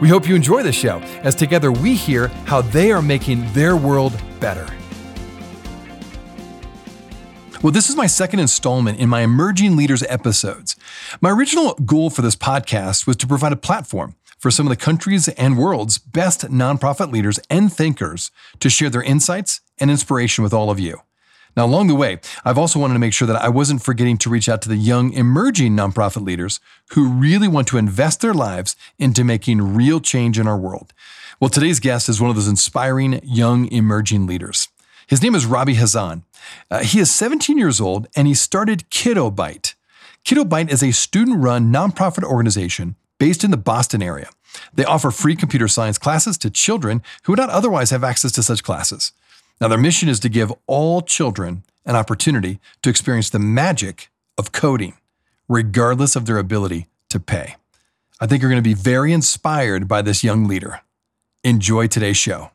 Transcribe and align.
We 0.00 0.08
hope 0.08 0.26
you 0.26 0.34
enjoy 0.34 0.62
the 0.62 0.72
show 0.72 0.98
as 1.22 1.34
together 1.34 1.70
we 1.70 1.94
hear 1.94 2.28
how 2.46 2.62
they 2.62 2.90
are 2.90 3.02
making 3.02 3.52
their 3.52 3.76
world 3.76 4.20
better. 4.40 4.66
Well, 7.62 7.72
this 7.72 7.90
is 7.90 7.96
my 7.96 8.06
second 8.06 8.40
installment 8.40 8.98
in 8.98 9.10
my 9.10 9.20
Emerging 9.20 9.76
Leaders 9.76 10.02
episodes. 10.04 10.76
My 11.20 11.30
original 11.30 11.74
goal 11.74 12.08
for 12.08 12.22
this 12.22 12.34
podcast 12.34 13.06
was 13.06 13.16
to 13.16 13.26
provide 13.26 13.52
a 13.52 13.56
platform 13.56 14.14
for 14.38 14.50
some 14.50 14.66
of 14.66 14.70
the 14.70 14.82
country's 14.82 15.28
and 15.28 15.58
world's 15.58 15.98
best 15.98 16.40
nonprofit 16.48 17.12
leaders 17.12 17.38
and 17.50 17.70
thinkers 17.70 18.30
to 18.60 18.70
share 18.70 18.88
their 18.88 19.02
insights 19.02 19.60
and 19.76 19.90
inspiration 19.90 20.42
with 20.42 20.54
all 20.54 20.70
of 20.70 20.80
you. 20.80 21.02
Now, 21.56 21.66
along 21.66 21.88
the 21.88 21.94
way, 21.94 22.18
I've 22.44 22.58
also 22.58 22.78
wanted 22.78 22.94
to 22.94 23.00
make 23.00 23.12
sure 23.12 23.26
that 23.26 23.42
I 23.42 23.48
wasn't 23.48 23.82
forgetting 23.82 24.18
to 24.18 24.30
reach 24.30 24.48
out 24.48 24.62
to 24.62 24.68
the 24.68 24.76
young, 24.76 25.12
emerging 25.12 25.76
nonprofit 25.76 26.22
leaders 26.22 26.60
who 26.90 27.08
really 27.08 27.48
want 27.48 27.66
to 27.68 27.78
invest 27.78 28.20
their 28.20 28.34
lives 28.34 28.76
into 28.98 29.24
making 29.24 29.74
real 29.74 30.00
change 30.00 30.38
in 30.38 30.46
our 30.46 30.58
world. 30.58 30.92
Well, 31.40 31.50
today's 31.50 31.80
guest 31.80 32.08
is 32.08 32.20
one 32.20 32.30
of 32.30 32.36
those 32.36 32.48
inspiring 32.48 33.20
young, 33.24 33.70
emerging 33.72 34.26
leaders. 34.26 34.68
His 35.06 35.22
name 35.22 35.34
is 35.34 35.46
Robbie 35.46 35.74
Khazan. 35.74 36.22
Uh, 36.70 36.80
he 36.80 37.00
is 37.00 37.10
17 37.10 37.58
years 37.58 37.80
old 37.80 38.06
and 38.14 38.28
he 38.28 38.34
started 38.34 38.88
KiddoByte. 38.90 39.74
Kiddo 40.24 40.44
is 40.68 40.82
a 40.82 40.92
student 40.92 41.42
run 41.42 41.72
nonprofit 41.72 42.22
organization 42.22 42.94
based 43.18 43.42
in 43.42 43.50
the 43.50 43.56
Boston 43.56 44.02
area. 44.02 44.28
They 44.72 44.84
offer 44.84 45.10
free 45.10 45.36
computer 45.36 45.68
science 45.68 45.98
classes 45.98 46.36
to 46.38 46.50
children 46.50 47.02
who 47.24 47.32
would 47.32 47.38
not 47.38 47.50
otherwise 47.50 47.90
have 47.90 48.04
access 48.04 48.32
to 48.32 48.42
such 48.42 48.62
classes. 48.62 49.12
Now, 49.60 49.68
their 49.68 49.78
mission 49.78 50.08
is 50.08 50.20
to 50.20 50.30
give 50.30 50.52
all 50.66 51.02
children 51.02 51.64
an 51.84 51.94
opportunity 51.94 52.60
to 52.82 52.88
experience 52.88 53.28
the 53.28 53.38
magic 53.38 54.10
of 54.38 54.52
coding, 54.52 54.94
regardless 55.48 56.16
of 56.16 56.24
their 56.24 56.38
ability 56.38 56.88
to 57.10 57.20
pay. 57.20 57.56
I 58.20 58.26
think 58.26 58.40
you're 58.40 58.50
going 58.50 58.62
to 58.62 58.68
be 58.68 58.74
very 58.74 59.12
inspired 59.12 59.86
by 59.86 60.00
this 60.00 60.24
young 60.24 60.46
leader. 60.46 60.80
Enjoy 61.44 61.86
today's 61.86 62.16
show. 62.16 62.50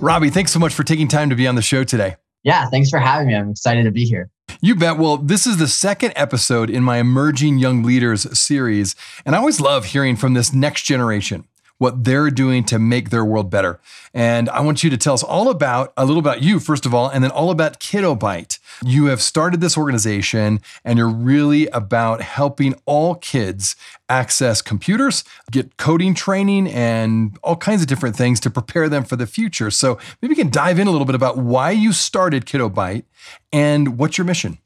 Robbie, 0.00 0.30
thanks 0.30 0.52
so 0.52 0.58
much 0.58 0.74
for 0.74 0.84
taking 0.84 1.08
time 1.08 1.30
to 1.30 1.36
be 1.36 1.46
on 1.46 1.54
the 1.54 1.62
show 1.62 1.82
today. 1.82 2.16
Yeah, 2.44 2.68
thanks 2.70 2.90
for 2.90 2.98
having 2.98 3.28
me. 3.28 3.34
I'm 3.34 3.50
excited 3.50 3.84
to 3.84 3.92
be 3.92 4.04
here. 4.04 4.30
You 4.64 4.76
bet. 4.76 4.96
Well, 4.96 5.16
this 5.16 5.44
is 5.44 5.56
the 5.56 5.66
second 5.66 6.12
episode 6.14 6.70
in 6.70 6.84
my 6.84 6.98
Emerging 6.98 7.58
Young 7.58 7.82
Leaders 7.82 8.38
series. 8.38 8.94
And 9.26 9.34
I 9.34 9.38
always 9.38 9.60
love 9.60 9.86
hearing 9.86 10.14
from 10.14 10.34
this 10.34 10.52
next 10.52 10.82
generation 10.84 11.48
what 11.82 12.04
they're 12.04 12.30
doing 12.30 12.62
to 12.62 12.78
make 12.78 13.10
their 13.10 13.24
world 13.24 13.50
better. 13.50 13.80
And 14.14 14.48
I 14.50 14.60
want 14.60 14.84
you 14.84 14.90
to 14.90 14.96
tell 14.96 15.14
us 15.14 15.24
all 15.24 15.50
about 15.50 15.92
a 15.96 16.04
little 16.04 16.20
about 16.20 16.40
you, 16.40 16.60
first 16.60 16.86
of 16.86 16.94
all, 16.94 17.08
and 17.08 17.24
then 17.24 17.32
all 17.32 17.50
about 17.50 17.80
KiddoByte. 17.80 18.60
You 18.84 19.06
have 19.06 19.20
started 19.20 19.60
this 19.60 19.76
organization 19.76 20.60
and 20.84 20.96
you're 20.96 21.08
really 21.08 21.66
about 21.68 22.20
helping 22.22 22.76
all 22.86 23.16
kids 23.16 23.74
access 24.08 24.62
computers, 24.62 25.24
get 25.50 25.76
coding 25.76 26.14
training, 26.14 26.68
and 26.68 27.36
all 27.42 27.56
kinds 27.56 27.82
of 27.82 27.88
different 27.88 28.14
things 28.14 28.38
to 28.40 28.50
prepare 28.50 28.88
them 28.88 29.02
for 29.02 29.16
the 29.16 29.26
future. 29.26 29.68
So 29.72 29.98
maybe 30.20 30.36
you 30.36 30.36
can 30.36 30.52
dive 30.52 30.78
in 30.78 30.86
a 30.86 30.90
little 30.92 31.06
bit 31.06 31.16
about 31.16 31.36
why 31.36 31.72
you 31.72 31.92
started 31.92 32.46
KiddoByte 32.46 33.06
and 33.52 33.98
what's 33.98 34.18
your 34.18 34.24
mission. 34.24 34.58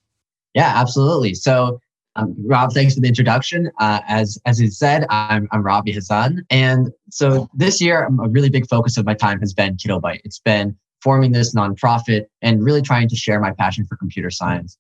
Yeah, 0.57 0.73
absolutely. 0.75 1.35
So 1.35 1.81
um, 2.17 2.35
Rob, 2.47 2.73
thanks 2.73 2.95
for 2.95 3.01
the 3.01 3.09
introduction. 3.09 3.71
Uh, 3.79 4.01
as 4.09 4.39
as 4.47 4.59
he 4.59 4.69
said, 4.69 5.07
I'm 5.11 5.47
I'm 5.53 5.63
Robbie 5.63 5.93
Khazan, 5.93 6.39
and 6.49 6.91
so 7.11 7.49
this 7.55 7.79
year 7.79 8.07
a 8.07 8.29
really 8.29 8.49
big 8.49 8.67
focus 8.67 8.97
of 8.97 9.05
my 9.05 9.13
time 9.13 9.39
has 9.41 9.53
been 9.53 9.77
KiddoByte. 9.77 10.21
It's 10.25 10.39
been 10.39 10.75
forming 11.03 11.33
this 11.33 11.55
nonprofit 11.55 12.25
and 12.41 12.65
really 12.65 12.81
trying 12.81 13.07
to 13.11 13.17
share 13.17 13.39
my 13.39 13.53
passion 13.53 13.85
for 13.85 13.97
computer 13.97 14.31
science. 14.31 14.79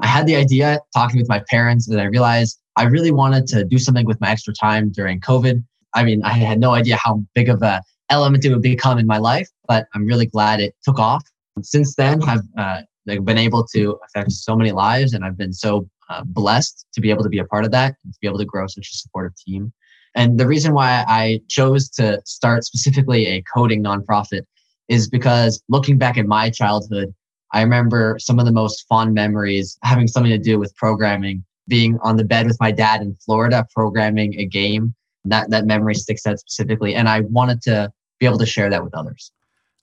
I 0.00 0.06
had 0.06 0.26
the 0.26 0.34
idea 0.34 0.80
talking 0.94 1.18
with 1.18 1.28
my 1.28 1.42
parents, 1.50 1.88
and 1.88 2.00
I 2.00 2.04
realized 2.04 2.58
I 2.76 2.84
really 2.84 3.10
wanted 3.10 3.46
to 3.48 3.64
do 3.64 3.78
something 3.78 4.06
with 4.06 4.18
my 4.22 4.30
extra 4.30 4.54
time 4.54 4.90
during 4.90 5.20
COVID. 5.20 5.62
I 5.94 6.04
mean, 6.04 6.22
I 6.24 6.32
had 6.32 6.58
no 6.58 6.70
idea 6.70 6.96
how 6.96 7.22
big 7.34 7.50
of 7.50 7.60
a 7.60 7.82
element 8.08 8.46
it 8.46 8.48
would 8.48 8.62
become 8.62 8.98
in 8.98 9.06
my 9.06 9.18
life, 9.18 9.50
but 9.66 9.88
I'm 9.94 10.06
really 10.06 10.26
glad 10.26 10.60
it 10.60 10.74
took 10.82 10.98
off. 10.98 11.22
Since 11.60 11.96
then, 11.96 12.22
I've 12.22 12.40
uh, 12.56 12.80
been 13.24 13.38
able 13.38 13.64
to 13.74 13.98
affect 14.04 14.32
so 14.32 14.56
many 14.56 14.72
lives, 14.72 15.12
and 15.12 15.24
I've 15.24 15.36
been 15.36 15.52
so 15.52 15.88
uh, 16.08 16.22
blessed 16.24 16.86
to 16.94 17.00
be 17.00 17.10
able 17.10 17.22
to 17.22 17.28
be 17.28 17.38
a 17.38 17.44
part 17.44 17.64
of 17.64 17.70
that 17.72 17.96
and 18.04 18.12
to 18.12 18.18
be 18.20 18.26
able 18.26 18.38
to 18.38 18.44
grow 18.44 18.66
such 18.66 18.88
a 18.92 18.96
supportive 18.96 19.36
team. 19.36 19.72
And 20.14 20.38
the 20.38 20.46
reason 20.46 20.72
why 20.74 21.04
I 21.06 21.40
chose 21.48 21.88
to 21.90 22.20
start 22.24 22.64
specifically 22.64 23.26
a 23.26 23.42
coding 23.42 23.82
nonprofit 23.82 24.42
is 24.88 25.08
because 25.08 25.62
looking 25.68 25.98
back 25.98 26.16
at 26.16 26.26
my 26.26 26.50
childhood, 26.50 27.14
I 27.52 27.62
remember 27.62 28.16
some 28.18 28.38
of 28.38 28.44
the 28.44 28.52
most 28.52 28.86
fond 28.88 29.14
memories 29.14 29.78
having 29.82 30.08
something 30.08 30.32
to 30.32 30.38
do 30.38 30.58
with 30.58 30.74
programming, 30.76 31.44
being 31.66 31.98
on 32.02 32.16
the 32.16 32.24
bed 32.24 32.46
with 32.46 32.58
my 32.60 32.70
dad 32.70 33.00
in 33.00 33.16
Florida, 33.24 33.66
programming 33.74 34.38
a 34.40 34.46
game. 34.46 34.94
That, 35.24 35.50
that 35.50 35.66
memory 35.66 35.94
sticks 35.94 36.26
out 36.26 36.38
specifically. 36.38 36.94
And 36.94 37.08
I 37.08 37.20
wanted 37.20 37.60
to 37.62 37.92
be 38.18 38.26
able 38.26 38.38
to 38.38 38.46
share 38.46 38.70
that 38.70 38.82
with 38.82 38.94
others. 38.94 39.30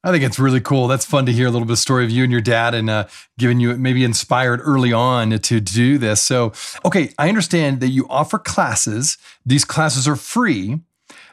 I 0.06 0.12
think 0.12 0.24
it's 0.24 0.38
really 0.38 0.62
cool. 0.62 0.88
That's 0.88 1.04
fun 1.04 1.26
to 1.26 1.34
hear 1.34 1.48
a 1.48 1.50
little 1.50 1.66
bit 1.66 1.72
of 1.72 1.80
story 1.80 2.06
of 2.06 2.12
you 2.12 2.22
and 2.22 2.32
your 2.32 2.40
dad 2.40 2.76
and 2.76 2.92
uh, 2.92 3.08
giving 3.40 3.60
you 3.60 3.76
maybe 3.76 4.04
inspired 4.04 4.62
early 4.64 4.94
on 4.94 5.32
to 5.32 5.60
do 5.60 5.98
this. 5.98 6.22
So, 6.22 6.54
okay, 6.86 7.12
I 7.18 7.28
understand 7.28 7.80
that 7.80 7.88
you 7.88 8.08
offer 8.08 8.38
classes. 8.38 9.18
These 9.48 9.66
classes 9.66 10.08
are 10.08 10.16
free, 10.16 10.80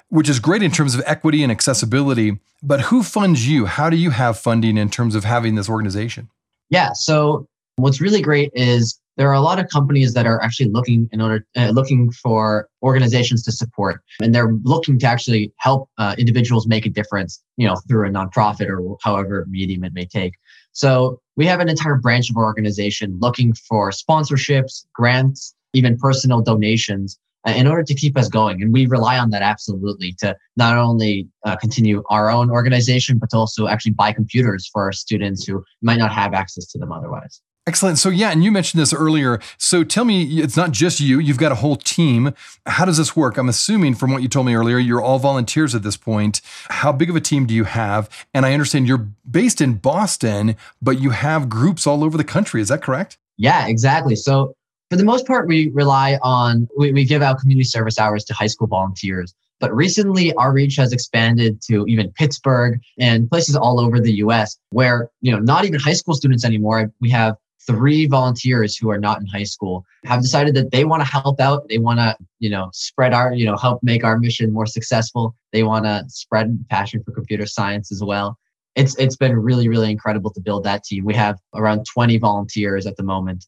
which 0.09 0.27
is 0.27 0.41
great 0.41 0.63
in 0.63 0.71
terms 0.71 0.95
of 0.95 1.03
equity 1.05 1.43
and 1.43 1.53
accessibility. 1.53 2.39
But 2.63 2.81
who 2.81 3.03
funds 3.03 3.47
you? 3.47 3.67
How 3.67 3.91
do 3.91 3.97
you 3.97 4.09
have 4.09 4.39
funding 4.39 4.79
in 4.79 4.89
terms 4.89 5.15
of 5.15 5.25
having 5.25 5.55
this 5.55 5.69
organization? 5.69 6.31
Yeah. 6.71 6.93
So, 6.95 7.47
what's 7.77 8.01
really 8.01 8.23
great 8.23 8.51
is 8.55 9.01
there 9.17 9.29
are 9.29 9.35
a 9.35 9.41
lot 9.41 9.59
of 9.59 9.69
companies 9.69 10.15
that 10.15 10.27
are 10.27 10.43
actually 10.43 10.71
looking 10.71 11.09
in 11.13 11.21
order 11.21 11.47
uh, 11.57 11.69
looking 11.69 12.11
for 12.11 12.69
organizations 12.83 13.43
to 13.43 13.53
support 13.53 14.01
and 14.21 14.35
they're 14.35 14.55
looking 14.63 14.99
to 14.99 15.07
actually 15.07 15.53
help 15.59 15.89
uh, 15.99 16.15
individuals 16.19 16.67
make 16.67 16.87
a 16.87 16.91
difference 16.91 17.43
you 17.57 17.67
know 17.67 17.77
through 17.89 18.07
a 18.07 18.11
nonprofit 18.11 18.69
or 18.69 18.97
however 19.03 19.47
medium 19.49 19.85
it 19.85 19.93
may 19.95 20.07
take. 20.07 20.35
So 20.73 21.21
we 21.37 21.47
have 21.47 21.61
an 21.61 21.69
entire 21.69 21.97
branch 21.97 22.31
of 22.31 22.37
our 22.37 22.45
organization 22.45 23.19
looking 23.21 23.53
for 23.55 23.91
sponsorships 23.91 24.87
grants 24.95 25.55
even 25.75 25.97
personal 25.97 26.43
donations 26.43 27.19
uh, 27.47 27.53
in 27.53 27.67
order 27.67 27.83
to 27.83 27.95
keep 27.95 28.17
us 28.17 28.29
going. 28.29 28.63
And 28.63 28.73
we 28.73 28.87
rely 28.87 29.19
on 29.19 29.31
that 29.31 29.43
absolutely 29.43 30.15
to 30.21 30.37
not 30.57 30.77
only 30.77 31.29
uh, 31.45 31.57
continue 31.57 32.03
our 32.11 32.31
own 32.31 32.51
organization 32.51 33.19
but 33.19 33.31
to 33.31 33.37
also 33.37 33.67
actually 33.67 33.93
buy 33.93 34.13
computers 34.13 34.69
for 34.73 34.83
our 34.83 34.93
students 34.93 35.45
who 35.47 35.65
might 35.83 35.99
not 35.99 36.13
have 36.13 36.35
access 36.35 36.67
to 36.69 36.79
them 36.79 36.93
otherwise 36.93 37.41
Excellent. 37.65 37.99
So, 37.99 38.09
yeah, 38.09 38.33
and 38.33 38.43
you 38.43 38.51
mentioned 38.51 38.81
this 38.81 38.93
earlier. 38.93 39.39
So, 39.57 39.85
tell 39.85 40.05
me, 40.05 40.41
it's 40.41 40.57
not 40.57 40.73
just 40.73 40.99
you, 40.99 41.21
you've 41.21 41.39
got 41.39 41.53
a 41.53 41.57
whole 41.57 41.77
team. 41.77 42.35
How 42.67 42.85
does 42.85 42.97
this 42.97 43.15
work? 43.15 43.39
I'm 43.39 43.49
assuming 43.49 43.95
from 43.95 44.11
what 44.11 44.21
you 44.21 44.29
told 44.29 44.47
me 44.47 44.55
earlier, 44.57 44.79
you're 44.79 45.01
all 45.01 45.21
volunteers 45.21 45.73
at 45.73 45.85
this 45.85 45.97
point. 45.97 46.41
How 46.71 46.91
big 46.91 47.09
of 47.09 47.15
a 47.15 47.21
team 47.21 47.47
do 47.47 47.55
you 47.55 47.63
have? 47.63 48.11
And 48.35 48.45
I 48.45 48.53
understand 48.53 48.89
you're 48.89 49.07
based 49.31 49.61
in 49.61 49.75
Boston, 49.75 50.57
but 50.81 51.01
you 51.01 51.11
have 51.11 51.49
groups 51.49 51.87
all 51.87 52.03
over 52.03 52.17
the 52.17 52.25
country. 52.25 52.61
Is 52.61 52.69
that 52.69 52.83
correct? 52.83 53.19
Yeah, 53.37 53.69
exactly. 53.69 54.17
So, 54.17 54.57
for 54.91 54.97
the 54.97 55.05
most 55.05 55.25
part, 55.25 55.47
we 55.47 55.71
rely 55.71 56.19
on, 56.21 56.69
we, 56.77 56.93
we 56.93 57.05
give 57.05 57.23
out 57.23 57.39
community 57.39 57.65
service 57.65 57.97
hours 57.97 58.25
to 58.25 58.35
high 58.35 58.49
school 58.49 58.67
volunteers. 58.67 59.35
But 59.61 59.73
recently, 59.73 60.35
our 60.35 60.53
reach 60.53 60.75
has 60.77 60.93
expanded 60.93 61.63
to 61.69 61.87
even 61.87 62.11
Pittsburgh 62.11 62.81
and 62.99 63.31
places 63.31 63.55
all 63.55 63.79
over 63.79 64.01
the 64.01 64.15
US 64.15 64.59
where, 64.71 65.09
you 65.21 65.31
know, 65.31 65.39
not 65.39 65.65
even 65.65 65.79
high 65.79 65.93
school 65.93 66.15
students 66.15 66.45
anymore. 66.45 66.93
We 67.01 67.09
have 67.11 67.37
three 67.67 68.07
volunteers 68.07 68.77
who 68.77 68.91
are 68.91 68.99
not 68.99 69.21
in 69.21 69.27
high 69.27 69.43
school 69.43 69.85
have 70.05 70.23
decided 70.23 70.55
that 70.55 70.71
they 70.71 70.85
want 70.85 71.01
to 71.01 71.09
help 71.09 71.41
out 71.41 71.69
they 71.69 71.79
want 71.79 71.99
to 71.99 72.17
you 72.39 72.51
know 72.51 72.71
spread 72.73 73.13
our 73.13 73.33
you 73.33 73.47
know 73.47 73.57
help 73.57 73.81
make 73.83 74.05
our 74.05 74.19
mission 74.19 74.53
more 74.53 74.67
successful 74.67 75.35
they 75.53 75.63
want 75.63 75.85
to 75.85 76.05
spread 76.09 76.59
passion 76.71 77.03
for 77.05 77.13
computer 77.13 77.47
science 77.47 77.93
as 77.93 78.03
well 78.03 78.39
it's 78.75 78.97
it's 78.99 79.17
been 79.17 79.37
really 79.37 79.69
really 79.69 79.91
incredible 79.91 80.31
to 80.31 80.41
build 80.41 80.65
that 80.65 80.85
team 80.85 81.05
we 81.05 81.15
have 81.15 81.39
around 81.55 81.85
20 81.93 82.19
volunteers 82.19 82.87
at 82.87 82.97
the 82.97 83.03
moment 83.03 83.47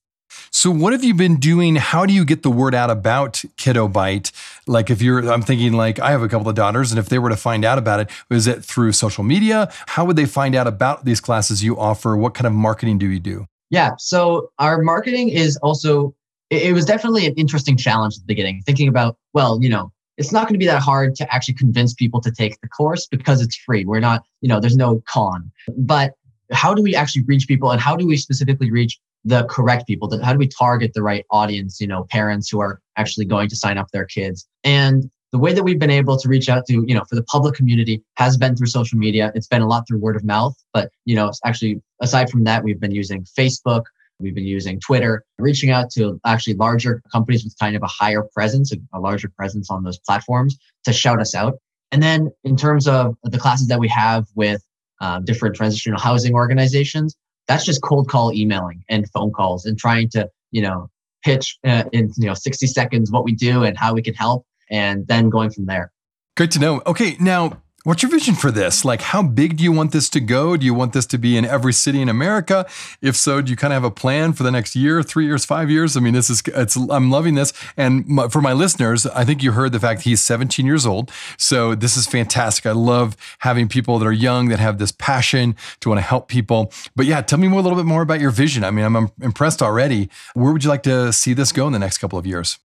so 0.50 0.70
what 0.70 0.92
have 0.92 1.04
you 1.04 1.14
been 1.14 1.36
doing? 1.36 1.76
How 1.76 2.06
do 2.06 2.12
you 2.12 2.24
get 2.24 2.42
the 2.42 2.50
word 2.50 2.74
out 2.74 2.90
about 2.90 3.44
KiddoByte? 3.56 4.32
Like 4.66 4.90
if 4.90 5.00
you're 5.00 5.30
I'm 5.30 5.42
thinking 5.42 5.74
like 5.74 6.00
I 6.00 6.10
have 6.10 6.22
a 6.22 6.28
couple 6.28 6.48
of 6.48 6.54
daughters 6.54 6.90
and 6.90 6.98
if 6.98 7.08
they 7.08 7.18
were 7.18 7.28
to 7.28 7.36
find 7.36 7.64
out 7.64 7.78
about 7.78 8.00
it, 8.00 8.10
is 8.30 8.46
it 8.46 8.64
through 8.64 8.92
social 8.92 9.22
media? 9.22 9.70
How 9.88 10.04
would 10.04 10.16
they 10.16 10.26
find 10.26 10.54
out 10.54 10.66
about 10.66 11.04
these 11.04 11.20
classes 11.20 11.62
you 11.62 11.78
offer? 11.78 12.16
What 12.16 12.34
kind 12.34 12.46
of 12.46 12.52
marketing 12.52 12.98
do 12.98 13.06
you 13.06 13.20
do? 13.20 13.46
Yeah. 13.74 13.90
So 13.98 14.50
our 14.58 14.80
marketing 14.82 15.30
is 15.30 15.56
also, 15.56 16.14
it, 16.50 16.62
it 16.62 16.72
was 16.72 16.84
definitely 16.84 17.26
an 17.26 17.34
interesting 17.34 17.76
challenge 17.76 18.14
at 18.14 18.20
the 18.20 18.26
beginning, 18.26 18.62
thinking 18.64 18.88
about, 18.88 19.16
well, 19.32 19.60
you 19.60 19.68
know, 19.68 19.92
it's 20.16 20.30
not 20.30 20.44
going 20.44 20.54
to 20.54 20.58
be 20.58 20.66
that 20.66 20.80
hard 20.80 21.16
to 21.16 21.34
actually 21.34 21.54
convince 21.54 21.92
people 21.92 22.20
to 22.20 22.30
take 22.30 22.60
the 22.60 22.68
course 22.68 23.06
because 23.06 23.42
it's 23.42 23.56
free. 23.56 23.84
We're 23.84 23.98
not, 23.98 24.22
you 24.40 24.48
know, 24.48 24.60
there's 24.60 24.76
no 24.76 25.02
con. 25.08 25.50
But 25.76 26.12
how 26.52 26.72
do 26.72 26.82
we 26.82 26.94
actually 26.94 27.24
reach 27.24 27.48
people 27.48 27.72
and 27.72 27.80
how 27.80 27.96
do 27.96 28.06
we 28.06 28.16
specifically 28.16 28.70
reach 28.70 29.00
the 29.24 29.44
correct 29.46 29.88
people? 29.88 30.08
How 30.22 30.32
do 30.32 30.38
we 30.38 30.46
target 30.46 30.92
the 30.94 31.02
right 31.02 31.24
audience, 31.30 31.80
you 31.80 31.88
know, 31.88 32.04
parents 32.10 32.48
who 32.48 32.60
are 32.60 32.80
actually 32.96 33.24
going 33.24 33.48
to 33.48 33.56
sign 33.56 33.76
up 33.76 33.88
their 33.92 34.04
kids? 34.04 34.46
And 34.62 35.10
the 35.34 35.40
way 35.40 35.52
that 35.52 35.64
we've 35.64 35.80
been 35.80 35.90
able 35.90 36.16
to 36.16 36.28
reach 36.28 36.48
out 36.48 36.64
to, 36.64 36.84
you 36.86 36.94
know, 36.94 37.02
for 37.08 37.16
the 37.16 37.24
public 37.24 37.56
community 37.56 38.00
has 38.14 38.36
been 38.36 38.54
through 38.54 38.68
social 38.68 38.96
media. 38.96 39.32
It's 39.34 39.48
been 39.48 39.62
a 39.62 39.66
lot 39.66 39.82
through 39.88 39.98
word 39.98 40.14
of 40.14 40.22
mouth, 40.22 40.54
but, 40.72 40.92
you 41.06 41.16
know, 41.16 41.32
actually 41.44 41.82
aside 42.00 42.30
from 42.30 42.44
that, 42.44 42.62
we've 42.62 42.78
been 42.78 42.94
using 42.94 43.26
Facebook, 43.36 43.82
We've 44.20 44.34
been 44.34 44.44
using 44.44 44.78
Twitter, 44.78 45.24
reaching 45.38 45.70
out 45.70 45.90
to 45.94 46.20
actually 46.24 46.54
larger 46.54 47.02
companies 47.10 47.42
with 47.42 47.58
kind 47.58 47.74
of 47.74 47.82
a 47.82 47.88
higher 47.88 48.22
presence, 48.32 48.72
a 48.72 49.00
larger 49.00 49.28
presence 49.28 49.72
on 49.72 49.82
those 49.82 49.98
platforms 49.98 50.56
to 50.84 50.92
shout 50.92 51.20
us 51.20 51.34
out. 51.34 51.54
And 51.90 52.00
then 52.00 52.30
in 52.44 52.56
terms 52.56 52.86
of 52.86 53.16
the 53.24 53.38
classes 53.38 53.66
that 53.66 53.80
we 53.80 53.88
have 53.88 54.26
with 54.36 54.62
uh, 55.00 55.18
different 55.18 55.56
transitional 55.56 55.98
housing 55.98 56.34
organizations, 56.34 57.16
that's 57.48 57.64
just 57.64 57.82
cold 57.82 58.08
call 58.08 58.32
emailing 58.32 58.84
and 58.88 59.10
phone 59.10 59.32
calls 59.32 59.66
and 59.66 59.76
trying 59.76 60.10
to, 60.10 60.30
you 60.52 60.62
know, 60.62 60.88
pitch 61.24 61.58
uh, 61.66 61.82
in, 61.92 62.12
you 62.16 62.28
know, 62.28 62.34
60 62.34 62.68
seconds 62.68 63.10
what 63.10 63.24
we 63.24 63.32
do 63.32 63.64
and 63.64 63.76
how 63.76 63.94
we 63.94 64.00
can 64.00 64.14
help 64.14 64.46
and 64.70 65.06
then 65.06 65.30
going 65.30 65.50
from 65.50 65.66
there. 65.66 65.90
Great 66.36 66.50
to 66.52 66.58
know. 66.58 66.82
Okay, 66.86 67.16
now 67.20 67.62
What's 67.84 68.02
your 68.02 68.10
vision 68.10 68.34
for 68.34 68.50
this? 68.50 68.82
Like, 68.82 69.02
how 69.02 69.22
big 69.22 69.58
do 69.58 69.62
you 69.62 69.70
want 69.70 69.92
this 69.92 70.08
to 70.08 70.20
go? 70.20 70.56
Do 70.56 70.64
you 70.64 70.72
want 70.72 70.94
this 70.94 71.04
to 71.04 71.18
be 71.18 71.36
in 71.36 71.44
every 71.44 71.74
city 71.74 72.00
in 72.00 72.08
America? 72.08 72.64
If 73.02 73.14
so, 73.14 73.42
do 73.42 73.50
you 73.50 73.58
kind 73.58 73.74
of 73.74 73.82
have 73.82 73.84
a 73.84 73.90
plan 73.90 74.32
for 74.32 74.42
the 74.42 74.50
next 74.50 74.74
year, 74.74 75.02
three 75.02 75.26
years, 75.26 75.44
five 75.44 75.70
years? 75.70 75.94
I 75.94 76.00
mean, 76.00 76.14
this 76.14 76.30
is, 76.30 76.42
it's, 76.46 76.76
I'm 76.76 77.10
loving 77.10 77.34
this. 77.34 77.52
And 77.76 78.06
my, 78.08 78.28
for 78.28 78.40
my 78.40 78.54
listeners, 78.54 79.04
I 79.04 79.26
think 79.26 79.42
you 79.42 79.52
heard 79.52 79.72
the 79.72 79.80
fact 79.80 80.00
he's 80.00 80.22
17 80.22 80.64
years 80.64 80.86
old. 80.86 81.12
So 81.36 81.74
this 81.74 81.98
is 81.98 82.06
fantastic. 82.06 82.64
I 82.64 82.72
love 82.72 83.18
having 83.40 83.68
people 83.68 83.98
that 83.98 84.06
are 84.06 84.12
young 84.12 84.48
that 84.48 84.60
have 84.60 84.78
this 84.78 84.92
passion 84.92 85.54
to 85.80 85.90
want 85.90 85.98
to 85.98 86.06
help 86.06 86.28
people. 86.28 86.72
But 86.96 87.04
yeah, 87.04 87.20
tell 87.20 87.38
me 87.38 87.48
more, 87.48 87.60
a 87.60 87.62
little 87.62 87.76
bit 87.76 87.84
more 87.84 88.00
about 88.00 88.18
your 88.18 88.30
vision. 88.30 88.64
I 88.64 88.70
mean, 88.70 88.86
I'm, 88.86 88.96
I'm 88.96 89.12
impressed 89.20 89.60
already. 89.60 90.08
Where 90.32 90.54
would 90.54 90.64
you 90.64 90.70
like 90.70 90.84
to 90.84 91.12
see 91.12 91.34
this 91.34 91.52
go 91.52 91.66
in 91.66 91.74
the 91.74 91.78
next 91.78 91.98
couple 91.98 92.18
of 92.18 92.26
years? 92.26 92.58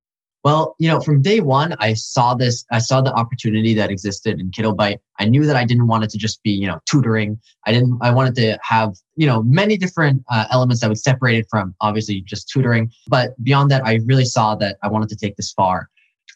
Well, 0.44 0.76
you 0.80 0.88
know, 0.88 1.02
from 1.02 1.22
day 1.22 1.42
one, 1.42 1.76
I 1.80 1.94
saw 1.94 2.34
this, 2.34 2.66
I 2.72 2.80
saw 2.80 3.02
the 3.02 3.14
opportunity 3.14 3.74
that 3.74 3.92
existed 3.92 4.40
in 4.40 4.52
KiddoByte. 4.52 5.00
I 5.20 5.26
knew 5.26 5.46
that 5.46 5.58
I 5.58 5.66
didn't 5.66 5.88
want 5.88 6.06
it 6.06 6.10
to 6.12 6.18
just 6.18 6.42
be, 6.44 6.52
you 6.52 6.66
know, 6.66 6.80
tutoring. 6.86 7.40
I 7.66 7.74
didn't, 7.74 8.00
I 8.02 8.12
wanted 8.12 8.36
to 8.36 8.58
have, 8.64 8.96
you 9.18 9.28
know, 9.28 9.44
many 9.44 9.76
different 9.76 10.24
uh, 10.30 10.46
elements 10.50 10.80
that 10.80 10.88
would 10.88 10.98
separate 10.98 11.40
it 11.40 11.48
from 11.50 11.76
obviously 11.82 12.22
just 12.22 12.48
tutoring. 12.48 12.90
But 13.08 13.42
beyond 13.44 13.70
that, 13.72 13.86
I 13.86 14.00
really 14.06 14.24
saw 14.24 14.56
that 14.56 14.78
I 14.82 14.88
wanted 14.88 15.10
to 15.10 15.18
take 15.18 15.36
this 15.36 15.52
far. 15.52 15.90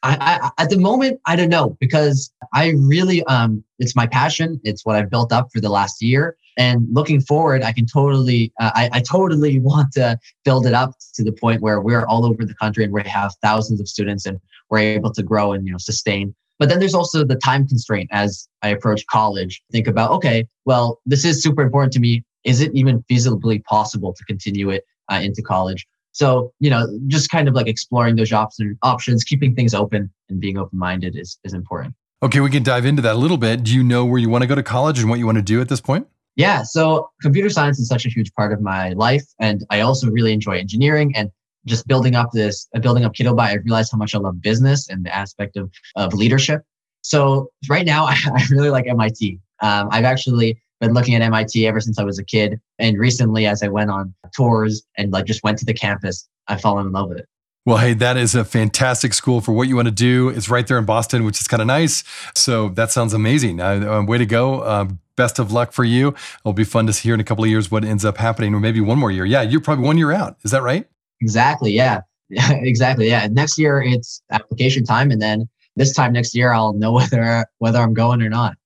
I, 0.04 0.18
I, 0.20 0.62
at 0.62 0.70
the 0.70 0.78
moment, 0.78 1.22
I 1.26 1.38
don't 1.38 1.48
know 1.48 1.78
because 1.80 2.30
I 2.54 2.74
really, 2.76 3.24
um, 3.26 3.64
it's 3.80 3.96
my 3.96 4.06
passion. 4.06 4.60
It's 4.66 4.86
what 4.86 4.98
I've 4.98 5.10
built 5.10 5.32
up 5.32 5.48
for 5.54 5.62
the 5.62 5.70
last 5.70 6.02
year. 6.02 6.36
And 6.58 6.88
looking 6.92 7.22
forward, 7.22 7.64
I 7.64 7.72
can 7.72 7.86
totally, 7.86 8.52
uh, 8.60 8.72
I, 8.76 8.90
I 8.94 9.00
totally 9.02 9.60
want 9.72 9.94
to 9.94 10.18
build 10.46 10.66
it 10.66 10.74
up 10.74 10.94
to 11.16 11.24
the 11.24 11.32
point 11.32 11.62
where 11.62 11.82
we're 11.82 12.06
all 12.06 12.26
over 12.26 12.46
the 12.46 12.56
country 12.56 12.84
and 12.84 12.94
we 12.94 13.04
have 13.04 13.34
thousands 13.42 13.80
of 13.80 13.88
students 13.88 14.26
and 14.26 14.40
we're 14.70 14.80
able 14.80 15.12
to 15.12 15.24
grow 15.24 15.54
and 15.54 15.66
you 15.66 15.72
know 15.72 15.78
sustain. 15.78 16.34
But 16.60 16.70
then 16.70 16.80
there's 16.80 16.94
also 16.94 17.24
the 17.26 17.36
time 17.36 17.68
constraint 17.68 18.10
as 18.12 18.48
I 18.62 18.70
approach 18.70 19.06
college. 19.08 19.62
Think 19.72 19.88
about, 19.88 20.12
okay, 20.12 20.48
well, 20.66 21.00
this 21.06 21.26
is 21.26 21.42
super 21.42 21.62
important 21.62 21.94
to 21.94 22.00
me. 22.00 22.24
Is 22.44 22.62
it 22.62 22.72
even 22.74 23.04
feasibly 23.04 23.64
possible 23.64 24.14
to 24.14 24.24
continue 24.26 24.70
it 24.70 24.86
uh, 25.12 25.20
into 25.22 25.42
college? 25.42 25.86
So, 26.12 26.54
you 26.60 26.70
know, 26.70 26.88
just 27.08 27.32
kind 27.32 27.48
of 27.48 27.56
like 27.56 27.68
exploring 27.68 28.16
those 28.16 28.32
options, 28.32 28.78
options, 28.84 29.24
keeping 29.24 29.56
things 29.56 29.74
open 29.74 30.12
and 30.30 30.40
being 30.40 30.58
open 30.58 30.78
minded 30.78 31.18
is, 31.18 31.40
is 31.44 31.54
important. 31.54 31.96
Okay, 32.22 32.40
we 32.40 32.50
can 32.50 32.64
dive 32.64 32.86
into 32.86 33.02
that 33.02 33.16
a 33.16 33.18
little 33.18 33.38
bit. 33.38 33.64
Do 33.64 33.76
you 33.76 33.84
know 33.84 34.06
where 34.06 34.20
you 34.20 34.30
want 34.30 34.44
to 34.44 34.48
go 34.48 34.56
to 34.56 34.64
college 34.64 35.00
and 35.00 35.10
what 35.10 35.20
you 35.20 35.26
want 35.26 35.38
to 35.38 35.42
do 35.42 35.60
at 35.60 35.70
this 35.70 35.82
point? 35.82 36.08
Yeah, 36.36 36.64
so 36.64 37.10
computer 37.22 37.50
science 37.50 37.80
is 37.80 37.88
such 37.88 38.06
a 38.06 38.10
huge 38.10 38.34
part 38.34 38.54
of 38.54 38.62
my 38.62 38.94
life, 38.94 39.24
and 39.40 39.64
I 39.70 39.82
also 39.82 40.10
really 40.10 40.34
enjoy 40.34 40.58
engineering 40.58 41.14
and 41.16 41.30
just 41.66 41.88
building 41.88 42.16
up 42.16 42.32
this, 42.32 42.68
uh, 42.76 42.80
building 42.80 43.06
up 43.06 43.14
KiddoByte. 43.14 43.40
I 43.40 43.54
realized 43.56 43.92
how 43.92 43.98
much 43.98 44.16
I 44.16 44.18
love 44.18 44.42
business 44.42 44.90
and 44.90 45.06
the 45.06 45.16
aspect 45.16 45.58
of 45.58 45.72
of 45.96 46.14
leadership. 46.14 46.64
So 47.02 47.50
right 47.70 47.86
now, 47.86 48.06
I, 48.08 48.18
I 48.36 48.46
really 48.50 48.70
like 48.70 48.88
MIT. 48.88 49.40
Um, 49.62 49.90
I've 49.92 50.06
actually 50.06 50.60
been 50.82 50.94
looking 50.94 51.16
at 51.16 51.22
MIT 51.22 51.68
ever 51.68 51.80
since 51.80 52.00
I 52.00 52.04
was 52.04 52.18
a 52.18 52.26
kid, 52.26 52.60
and 52.80 52.98
recently, 52.98 53.46
as 53.46 53.62
I 53.62 53.68
went 53.68 53.92
on 53.92 54.14
tours 54.36 54.84
and 54.98 55.12
like 55.12 55.26
just 55.26 55.44
went 55.44 55.60
to 55.60 55.66
the 55.66 55.74
campus, 55.74 56.28
I 56.48 56.58
fell 56.58 56.80
in 56.80 56.92
love 56.92 57.10
with 57.10 57.20
it. 57.20 57.28
Well, 57.66 57.78
hey, 57.78 57.94
that 57.94 58.18
is 58.18 58.36
a 58.36 58.44
fantastic 58.44 59.14
school 59.14 59.40
for 59.40 59.54
what 59.54 59.70
you 59.70 59.78
want 59.78 59.88
to 59.88 59.94
do. 59.94 60.28
It's 60.28 60.50
right 60.50 60.68
there 60.68 60.78
in 60.78 60.84
Boston, 60.84 61.24
which 61.24 61.40
is 61.40 61.48
kind 61.48 61.62
of 61.62 61.68
nice. 61.68 62.04
So 62.36 62.70
that 62.70 62.92
sounds 62.92 63.14
amazing. 63.14 63.62
Uh, 63.62 64.04
way 64.06 64.18
to 64.18 64.26
go. 64.26 64.66
Um, 64.66 65.00
best 65.16 65.40
of 65.40 65.52
luck 65.52 65.72
for 65.72 65.84
you. 65.84 66.10
It'll 66.42 66.54
be 66.54 66.64
fun 66.64 66.88
to 66.88 66.94
hear 66.94 67.14
in 67.14 67.20
a 67.20 67.24
couple 67.24 67.44
of 67.44 67.50
years 67.50 67.72
what 67.72 67.84
ends 67.84 68.06
up 68.06 68.18
happening, 68.18 68.54
or 68.54 68.60
maybe 68.60 68.82
one 68.82 68.98
more 68.98 69.12
year. 69.12 69.26
Yeah, 69.26 69.42
you're 69.42 69.62
probably 69.62 69.86
one 69.86 69.98
year 69.98 70.12
out. 70.12 70.38
Is 70.44 70.52
that 70.52 70.64
right? 70.64 70.88
Exactly. 71.22 71.72
Yeah. 71.72 72.02
exactly. 72.30 73.10
Yeah. 73.10 73.28
Next 73.32 73.58
year 73.58 73.82
it's 73.82 74.22
application 74.32 74.84
time, 74.84 75.12
and 75.12 75.22
then 75.22 75.48
this 75.76 75.94
time 75.94 76.14
next 76.14 76.36
year 76.36 76.54
I'll 76.54 76.74
know 76.74 76.92
whether 76.94 77.46
whether 77.60 77.80
I'm 77.80 77.94
going 77.94 78.22
or 78.22 78.30
not. 78.30 78.58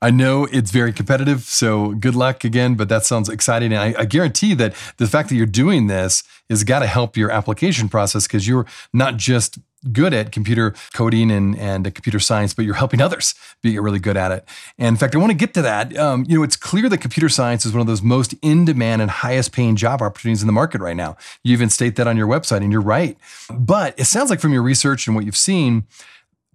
I 0.00 0.10
know 0.10 0.46
it's 0.46 0.70
very 0.70 0.92
competitive, 0.92 1.42
so 1.42 1.92
good 1.92 2.14
luck 2.14 2.44
again, 2.44 2.74
but 2.74 2.88
that 2.88 3.04
sounds 3.04 3.28
exciting. 3.28 3.72
And 3.72 3.80
I, 3.96 4.00
I 4.00 4.04
guarantee 4.06 4.54
that 4.54 4.74
the 4.96 5.06
fact 5.06 5.28
that 5.28 5.34
you're 5.34 5.46
doing 5.46 5.86
this 5.86 6.22
has 6.48 6.64
got 6.64 6.80
to 6.80 6.86
help 6.86 7.16
your 7.16 7.30
application 7.30 7.88
process 7.88 8.26
because 8.26 8.48
you're 8.48 8.66
not 8.92 9.16
just 9.16 9.58
good 9.92 10.14
at 10.14 10.32
computer 10.32 10.74
coding 10.92 11.30
and, 11.30 11.58
and 11.58 11.84
computer 11.94 12.18
science, 12.18 12.54
but 12.54 12.64
you're 12.64 12.74
helping 12.74 13.00
others 13.00 13.34
be 13.62 13.78
really 13.78 13.98
good 13.98 14.16
at 14.16 14.32
it. 14.32 14.48
And 14.78 14.88
in 14.88 14.96
fact, 14.96 15.14
I 15.14 15.18
want 15.18 15.30
to 15.30 15.36
get 15.36 15.54
to 15.54 15.62
that. 15.62 15.96
Um, 15.96 16.24
you 16.28 16.36
know, 16.36 16.42
it's 16.42 16.56
clear 16.56 16.88
that 16.88 16.98
computer 16.98 17.28
science 17.28 17.64
is 17.66 17.72
one 17.72 17.80
of 17.80 17.86
those 17.86 18.02
most 18.02 18.34
in 18.42 18.64
demand 18.64 19.02
and 19.02 19.10
highest 19.10 19.52
paying 19.52 19.76
job 19.76 20.02
opportunities 20.02 20.42
in 20.42 20.46
the 20.46 20.52
market 20.52 20.80
right 20.80 20.96
now. 20.96 21.16
You 21.42 21.52
even 21.52 21.70
state 21.70 21.96
that 21.96 22.06
on 22.06 22.16
your 22.16 22.28
website, 22.28 22.62
and 22.62 22.72
you're 22.72 22.80
right. 22.80 23.16
But 23.50 23.98
it 23.98 24.04
sounds 24.04 24.30
like 24.30 24.40
from 24.40 24.52
your 24.52 24.62
research 24.62 25.06
and 25.06 25.14
what 25.14 25.24
you've 25.24 25.36
seen, 25.36 25.86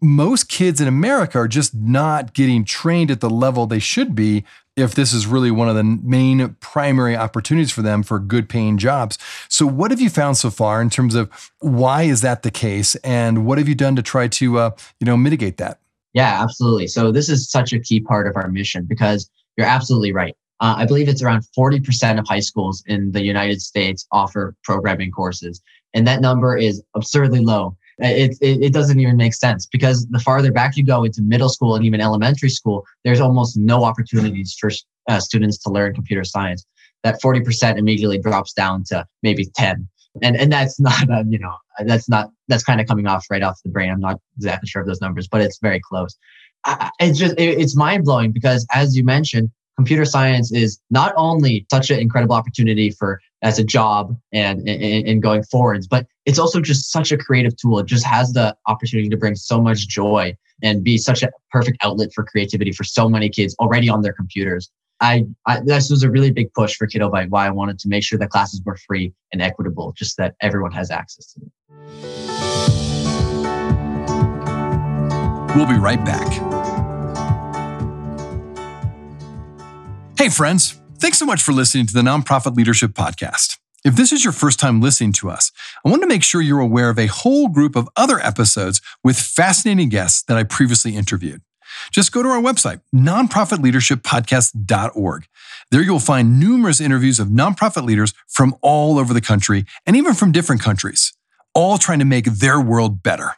most 0.01 0.47
kids 0.47 0.79
in 0.79 0.87
America 0.87 1.37
are 1.37 1.47
just 1.47 1.75
not 1.75 2.33
getting 2.33 2.63
trained 2.63 3.11
at 3.11 3.19
the 3.19 3.29
level 3.29 3.65
they 3.65 3.79
should 3.79 4.15
be 4.15 4.45
if 4.79 4.95
this 4.95 5.13
is 5.13 5.27
really 5.27 5.51
one 5.51 5.69
of 5.69 5.75
the 5.75 5.83
main 5.83 6.55
primary 6.59 7.15
opportunities 7.15 7.71
for 7.71 7.81
them 7.81 8.03
for 8.03 8.19
good 8.19 8.49
paying 8.49 8.77
jobs. 8.77 9.17
So 9.47 9.65
what 9.65 9.91
have 9.91 10.01
you 10.01 10.09
found 10.09 10.37
so 10.37 10.49
far 10.49 10.81
in 10.81 10.89
terms 10.89 11.15
of 11.15 11.51
why 11.59 12.03
is 12.03 12.21
that 12.21 12.43
the 12.43 12.51
case 12.51 12.95
and 12.95 13.45
what 13.45 13.57
have 13.57 13.67
you 13.67 13.75
done 13.75 13.95
to 13.95 14.01
try 14.01 14.27
to 14.27 14.57
uh, 14.57 14.71
you 14.99 15.05
know 15.05 15.17
mitigate 15.17 15.57
that? 15.57 15.79
Yeah, 16.13 16.41
absolutely. 16.41 16.87
So 16.87 17.11
this 17.11 17.29
is 17.29 17.49
such 17.49 17.71
a 17.73 17.79
key 17.79 17.99
part 17.99 18.27
of 18.27 18.35
our 18.35 18.49
mission 18.49 18.85
because 18.85 19.29
you're 19.57 19.67
absolutely 19.67 20.11
right. 20.11 20.35
Uh, 20.61 20.75
I 20.77 20.85
believe 20.85 21.07
it's 21.07 21.21
around 21.21 21.45
40% 21.57 22.19
of 22.19 22.27
high 22.27 22.39
schools 22.39 22.83
in 22.85 23.11
the 23.11 23.23
United 23.23 23.61
States 23.61 24.05
offer 24.11 24.55
programming 24.63 25.11
courses. 25.11 25.61
And 25.93 26.05
that 26.07 26.21
number 26.21 26.57
is 26.57 26.83
absurdly 26.95 27.39
low 27.39 27.77
it, 28.01 28.37
it, 28.41 28.63
it, 28.63 28.73
doesn't 28.73 28.99
even 28.99 29.17
make 29.17 29.33
sense 29.33 29.65
because 29.65 30.07
the 30.07 30.19
farther 30.19 30.51
back 30.51 30.77
you 30.77 30.85
go 30.85 31.03
into 31.03 31.21
middle 31.21 31.49
school 31.49 31.75
and 31.75 31.85
even 31.85 32.01
elementary 32.01 32.49
school, 32.49 32.85
there's 33.03 33.19
almost 33.19 33.57
no 33.57 33.83
opportunities 33.83 34.55
for 34.59 34.71
uh, 35.07 35.19
students 35.19 35.57
to 35.59 35.69
learn 35.69 35.93
computer 35.93 36.23
science. 36.23 36.65
That 37.03 37.21
40% 37.21 37.77
immediately 37.77 38.17
drops 38.17 38.53
down 38.53 38.83
to 38.89 39.05
maybe 39.23 39.45
10. 39.55 39.87
And, 40.21 40.35
and 40.35 40.51
that's 40.51 40.79
not, 40.79 41.09
uh, 41.09 41.23
you 41.27 41.39
know, 41.39 41.55
that's 41.85 42.09
not, 42.09 42.31
that's 42.47 42.63
kind 42.63 42.81
of 42.81 42.87
coming 42.87 43.07
off 43.07 43.25
right 43.29 43.43
off 43.43 43.59
the 43.63 43.69
brain. 43.69 43.89
I'm 43.89 44.01
not 44.01 44.19
exactly 44.37 44.67
sure 44.67 44.81
of 44.81 44.87
those 44.87 45.01
numbers, 45.01 45.27
but 45.27 45.41
it's 45.41 45.59
very 45.61 45.79
close. 45.79 46.17
I, 46.65 46.91
it's 46.99 47.17
just, 47.17 47.35
it, 47.37 47.59
it's 47.59 47.75
mind 47.75 48.05
blowing 48.05 48.31
because 48.31 48.65
as 48.73 48.97
you 48.97 49.03
mentioned, 49.03 49.49
computer 49.79 50.03
science 50.03 50.51
is 50.51 50.77
not 50.89 51.13
only 51.15 51.65
such 51.71 51.89
an 51.89 51.99
incredible 51.99 52.35
opportunity 52.35 52.89
for 52.89 53.21
as 53.41 53.59
a 53.59 53.63
job 53.63 54.13
and 54.33 54.67
in 54.67 55.21
going 55.21 55.41
forwards, 55.43 55.87
but 55.87 56.05
it's 56.29 56.37
also 56.37 56.61
just 56.61 56.91
such 56.91 57.11
a 57.11 57.17
creative 57.17 57.57
tool. 57.57 57.79
It 57.79 57.87
just 57.87 58.05
has 58.05 58.33
the 58.33 58.55
opportunity 58.67 59.09
to 59.09 59.17
bring 59.17 59.35
so 59.35 59.59
much 59.59 59.87
joy 59.87 60.37
and 60.61 60.83
be 60.83 60.95
such 60.99 61.23
a 61.23 61.31
perfect 61.51 61.79
outlet 61.83 62.09
for 62.13 62.23
creativity 62.23 62.71
for 62.71 62.83
so 62.83 63.09
many 63.09 63.29
kids 63.29 63.55
already 63.59 63.89
on 63.89 64.03
their 64.03 64.13
computers. 64.13 64.69
I, 65.01 65.25
I 65.47 65.61
this 65.61 65.89
was 65.89 66.03
a 66.03 66.11
really 66.11 66.29
big 66.29 66.53
push 66.53 66.75
for 66.75 66.85
KiddoByte. 66.85 67.29
Why 67.29 67.47
I 67.47 67.49
wanted 67.49 67.79
to 67.79 67.87
make 67.87 68.03
sure 68.03 68.19
that 68.19 68.29
classes 68.29 68.61
were 68.63 68.77
free 68.87 69.11
and 69.33 69.41
equitable, 69.41 69.91
just 69.97 70.17
that 70.17 70.35
everyone 70.39 70.71
has 70.73 70.91
access 70.91 71.33
to 71.33 71.39
them. 71.39 71.51
We'll 75.55 75.65
be 75.65 75.79
right 75.79 76.03
back. 76.05 76.27
Hey, 80.15 80.29
friends. 80.29 80.79
Thanks 80.99 81.17
so 81.17 81.25
much 81.25 81.41
for 81.41 81.53
listening 81.53 81.87
to 81.87 81.93
the 81.93 82.01
Nonprofit 82.01 82.55
Leadership 82.55 82.91
Podcast. 82.91 83.58
If 83.85 83.95
this 83.95 84.11
is 84.11 84.25
your 84.25 84.33
first 84.33 84.59
time 84.59 84.81
listening 84.81 85.13
to 85.13 85.29
us, 85.29 85.53
I 85.85 85.89
want 85.89 86.01
to 86.01 86.07
make 86.07 86.23
sure 86.23 86.41
you're 86.41 86.59
aware 86.59 86.89
of 86.89 86.99
a 86.99 87.07
whole 87.07 87.47
group 87.47 87.77
of 87.77 87.87
other 87.95 88.19
episodes 88.19 88.81
with 89.03 89.17
fascinating 89.17 89.89
guests 89.89 90.21
that 90.23 90.37
I 90.37 90.43
previously 90.43 90.97
interviewed. 90.97 91.41
Just 91.91 92.11
go 92.11 92.21
to 92.21 92.27
our 92.29 92.41
website, 92.41 92.81
nonprofitleadershippodcast.org. 92.93 95.27
There 95.71 95.81
you'll 95.81 95.99
find 95.99 96.39
numerous 96.39 96.79
interviews 96.81 97.19
of 97.19 97.29
nonprofit 97.29 97.85
leaders 97.85 98.13
from 98.27 98.55
all 98.61 98.99
over 98.99 99.13
the 99.13 99.21
country 99.21 99.63
and 99.85 99.95
even 99.95 100.13
from 100.13 100.33
different 100.33 100.61
countries, 100.61 101.13
all 101.53 101.77
trying 101.77 101.99
to 101.99 102.05
make 102.05 102.25
their 102.25 102.59
world 102.59 103.01
better. 103.01 103.35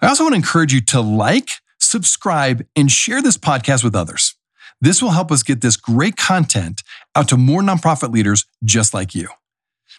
I 0.00 0.06
also 0.06 0.24
want 0.24 0.32
to 0.32 0.36
encourage 0.36 0.72
you 0.72 0.80
to 0.82 1.00
like, 1.00 1.50
subscribe, 1.78 2.64
and 2.74 2.90
share 2.90 3.20
this 3.20 3.36
podcast 3.36 3.84
with 3.84 3.94
others. 3.94 4.34
This 4.80 5.02
will 5.02 5.10
help 5.10 5.32
us 5.32 5.42
get 5.42 5.60
this 5.60 5.76
great 5.76 6.16
content 6.16 6.82
out 7.16 7.26
to 7.28 7.36
more 7.36 7.62
nonprofit 7.62 8.12
leaders 8.12 8.44
just 8.64 8.94
like 8.94 9.12
you. 9.14 9.28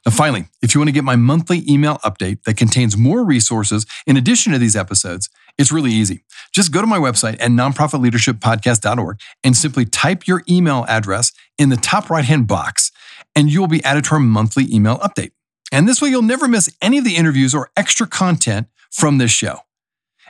Now, 0.06 0.12
finally, 0.12 0.46
if 0.62 0.74
you 0.74 0.79
want 0.79 0.88
to 0.88 0.94
get 0.94 1.03
my 1.03 1.15
monthly 1.15 1.63
email 1.70 1.98
update 2.06 2.44
that 2.44 2.58
contains 2.58 2.96
more 2.96 3.24
resources 3.24 3.86
in 4.08 4.18
addition 4.18 4.53
to 4.53 4.58
these 4.58 4.75
episodes, 4.75 5.29
it's 5.58 5.72
really 5.72 5.91
easy. 5.91 6.24
Just 6.53 6.72
go 6.72 6.82
to 6.82 6.88
my 6.88 6.98
website 6.98 7.34
at 7.34 7.51
nonprofitleadershippodcast.org 7.51 9.20
and 9.44 9.58
simply 9.58 9.86
type 9.86 10.25
your 10.25 10.44
email 10.50 10.86
address 10.88 11.34
in 11.58 11.70
the 11.70 11.77
top 11.77 12.10
right 12.10 12.25
hand 12.25 12.48
box, 12.48 12.91
and 13.36 13.51
you 13.51 13.60
will 13.60 13.68
be 13.68 13.84
added 13.84 14.06
to 14.06 14.12
our 14.15 14.20
monthly 14.20 14.74
email 14.74 14.98
update. 15.00 15.32
And 15.72 15.88
this 15.88 16.01
way, 16.01 16.10
you'll 16.10 16.22
never 16.22 16.48
miss 16.48 16.75
any 16.82 16.98
of 16.98 17.03
the 17.03 17.15
interviews 17.15 17.53
or 17.53 17.70
extra 17.75 18.08
content 18.08 18.68
from 18.89 19.18
this 19.18 19.32
show. 19.32 19.60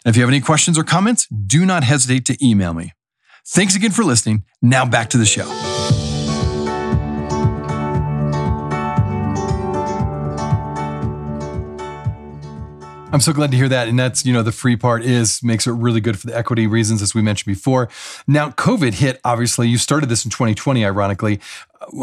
And 0.03 0.11
if 0.11 0.15
you 0.15 0.21
have 0.23 0.29
any 0.29 0.41
questions 0.41 0.77
or 0.77 0.83
comments, 0.83 1.27
do 1.27 1.65
not 1.65 1.83
hesitate 1.83 2.25
to 2.25 2.45
email 2.45 2.73
me. 2.73 2.93
Thanks 3.45 3.75
again 3.75 3.91
for 3.91 4.03
listening. 4.03 4.43
Now 4.61 4.85
back 4.85 5.09
to 5.11 5.17
the 5.17 5.25
show. 5.25 5.68
I'm 13.11 13.21
so 13.21 13.33
glad 13.33 13.49
to 13.49 13.57
hear 13.57 13.69
that. 13.69 13.87
And 13.87 13.97
that's, 13.97 14.23
you 14.23 14.31
know, 14.31 14.43
the 14.43 14.51
free 14.51 14.75
part 14.75 15.03
is 15.03 15.41
makes 15.41 15.65
it 15.65 15.71
really 15.71 15.99
good 15.99 16.19
for 16.19 16.27
the 16.27 16.37
equity 16.37 16.67
reasons, 16.67 17.01
as 17.01 17.15
we 17.15 17.23
mentioned 17.23 17.53
before. 17.53 17.89
Now, 18.27 18.51
COVID 18.51 18.93
hit, 18.93 19.19
obviously, 19.23 19.67
you 19.67 19.79
started 19.79 20.09
this 20.09 20.25
in 20.25 20.31
2020, 20.31 20.85
ironically. 20.85 21.39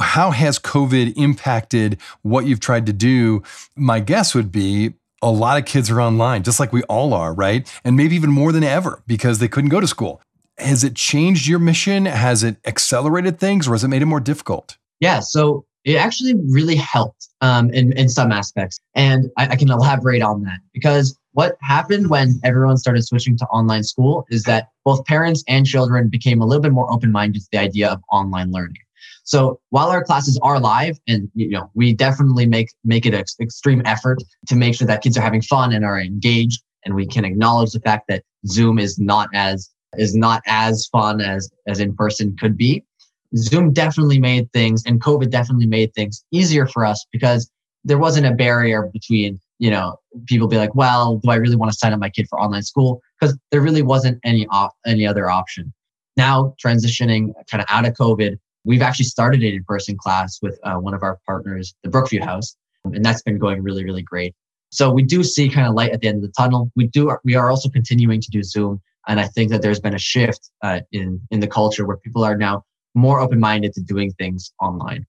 How 0.03 0.33
has 0.33 0.59
COVID 0.59 1.17
impacted 1.17 1.99
what 2.23 2.47
you've 2.47 2.59
tried 2.59 2.87
to 2.87 2.93
do? 2.93 3.45
My 3.77 4.01
guess 4.01 4.35
would 4.35 4.51
be 4.51 4.95
a 5.23 5.31
lot 5.31 5.59
of 5.59 5.65
kids 5.65 5.91
are 5.91 6.01
online, 6.01 6.43
just 6.43 6.59
like 6.59 6.73
we 6.73 6.83
all 6.85 7.15
are, 7.15 7.33
right? 7.33 7.73
And 7.85 7.97
maybe 7.97 8.17
even 8.17 8.31
more 8.31 8.51
than 8.51 8.65
ever 8.65 9.03
because 9.07 9.39
they 9.39 9.49
couldn't 9.49 9.71
go 9.71 9.81
to 9.81 9.87
school. 9.87 10.21
Has 10.59 10.83
it 10.83 10.97
changed 10.97 11.47
your 11.47 11.61
mission? 11.61 12.07
Has 12.07 12.43
it 12.43 12.57
accelerated 12.67 13.39
things 13.39 13.69
or 13.69 13.73
has 13.73 13.85
it 13.85 13.89
made 13.89 14.03
it 14.03 14.07
more 14.07 14.21
difficult? 14.21 14.77
Yeah. 14.99 15.21
So 15.21 15.67
it 15.87 15.95
actually 15.95 16.35
really 16.49 16.75
helped 16.75 17.29
um, 17.41 17.71
in, 17.71 17.93
in 17.93 18.09
some 18.09 18.33
aspects. 18.33 18.81
And 18.97 19.31
I, 19.39 19.47
I 19.51 19.57
can 19.57 19.71
elaborate 19.71 20.21
on 20.21 20.43
that 20.43 20.59
because 20.75 21.17
what 21.33 21.57
happened 21.63 22.11
when 22.11 22.41
everyone 22.43 22.77
started 22.77 23.03
switching 23.07 23.39
to 23.39 23.47
online 23.47 23.85
school 23.85 24.27
is 24.29 24.43
that 24.45 24.69
both 24.85 25.05
parents 25.07 25.45
and 25.47 25.65
children 25.65 26.09
became 26.09 26.41
a 26.43 26.47
little 26.47 26.63
bit 26.63 26.73
more 26.73 26.93
open 26.93 27.13
minded 27.13 27.41
to 27.41 27.49
the 27.53 27.59
idea 27.59 27.89
of 27.89 28.03
online 28.11 28.51
learning. 28.51 28.83
So 29.23 29.61
while 29.71 29.89
our 29.89 30.03
classes 30.03 30.39
are 30.43 30.59
live, 30.59 30.99
and 31.07 31.29
you 31.35 31.51
know 31.51 31.71
we 31.75 31.93
definitely 31.93 32.47
make 32.47 32.69
make 32.85 33.07
it 33.07 33.15
an 33.15 33.25
extreme 33.41 33.83
effort 33.85 34.23
to 34.49 34.57
make 34.57 34.75
sure 34.75 34.87
that 34.87 35.03
kids 35.03 35.17
are 35.19 35.21
having 35.21 35.43
fun 35.43 35.73
and 35.73 35.85
are 35.85 36.01
engaged, 36.01 36.63
and 36.85 36.95
we 36.95 37.07
can 37.07 37.25
acknowledge 37.25 37.73
the 37.73 37.81
fact 37.81 38.07
that 38.09 38.23
Zoom 38.47 38.79
is 38.79 38.99
not 38.99 39.29
as 39.35 39.69
is 39.99 40.15
not 40.15 40.43
as 40.47 40.87
fun 40.87 41.21
as 41.21 41.51
as 41.67 41.81
in 41.81 41.95
person 41.95 42.37
could 42.39 42.57
be. 42.57 42.85
Zoom 43.37 43.73
definitely 43.73 44.19
made 44.19 44.53
things, 44.53 44.83
and 44.87 45.01
COVID 45.01 45.31
definitely 45.31 45.67
made 45.67 45.95
things 45.95 46.25
easier 46.31 46.67
for 46.67 46.85
us 46.85 47.05
because 47.13 47.51
there 47.85 47.99
wasn't 47.99 48.27
a 48.27 48.33
barrier 48.33 48.91
between 48.93 49.41
you 49.59 49.71
know 49.71 49.99
people 50.27 50.49
be 50.49 50.57
like, 50.57 50.75
well, 50.75 51.17
do 51.17 51.31
I 51.31 51.37
really 51.37 51.57
want 51.57 51.73
to 51.73 51.79
sign 51.79 51.93
up 51.93 52.01
my 52.01 52.11
kid 52.11 52.29
for 52.29 52.41
online 52.41 52.63
school? 52.63 53.01
Because 53.19 53.37
there 53.51 53.61
really 53.61 53.83
wasn't 53.83 54.19
any 54.25 54.47
op- 54.49 54.77
any 54.87 55.07
other 55.07 55.31
option. 55.31 55.73
Now 56.17 56.55
transitioning 56.65 57.33
kind 57.51 57.61
of 57.61 57.67
out 57.69 57.87
of 57.87 57.95
COVID, 57.95 58.39
we've 58.65 58.83
actually 58.83 59.05
started 59.05 59.43
an 59.43 59.53
in-person 59.53 59.97
class 59.99 60.39
with 60.43 60.59
uh, 60.65 60.77
one 60.77 60.95
of 60.95 61.03
our 61.03 61.19
partners, 61.27 61.75
the 61.83 61.91
Brookview 61.91 62.25
House, 62.25 62.57
and 62.85 63.05
that's 63.05 63.23
been 63.23 63.39
going 63.39 63.63
really 63.63 63.85
really 63.85 64.03
great. 64.03 64.35
So 64.71 64.91
we 64.91 65.03
do 65.03 65.23
see 65.23 65.49
kind 65.49 65.67
of 65.67 65.75
light 65.75 65.93
at 65.93 66.01
the 66.01 66.09
end 66.09 66.17
of 66.17 66.23
the 66.23 66.33
tunnel. 66.37 66.71
We 66.77 66.89
do 66.89 67.17
we 67.25 67.35
are 67.35 67.51
also 67.51 67.69
continuing 67.69 68.21
to 68.21 68.31
do 68.31 68.43
Zoom 68.43 68.81
and 69.07 69.21
I 69.21 69.27
think 69.27 69.51
that 69.51 69.63
there's 69.63 69.81
been 69.81 69.95
a 69.95 69.99
shift 69.99 70.51
uh, 70.63 70.81
in 70.93 71.21
in 71.31 71.41
the 71.41 71.47
culture 71.47 71.87
where 71.87 71.97
people 71.97 72.25
are 72.25 72.37
now 72.37 72.65
more 72.97 73.21
open 73.21 73.39
minded 73.39 73.75
to 73.75 73.83
doing 73.83 74.13
things 74.13 74.53
online. 74.61 75.07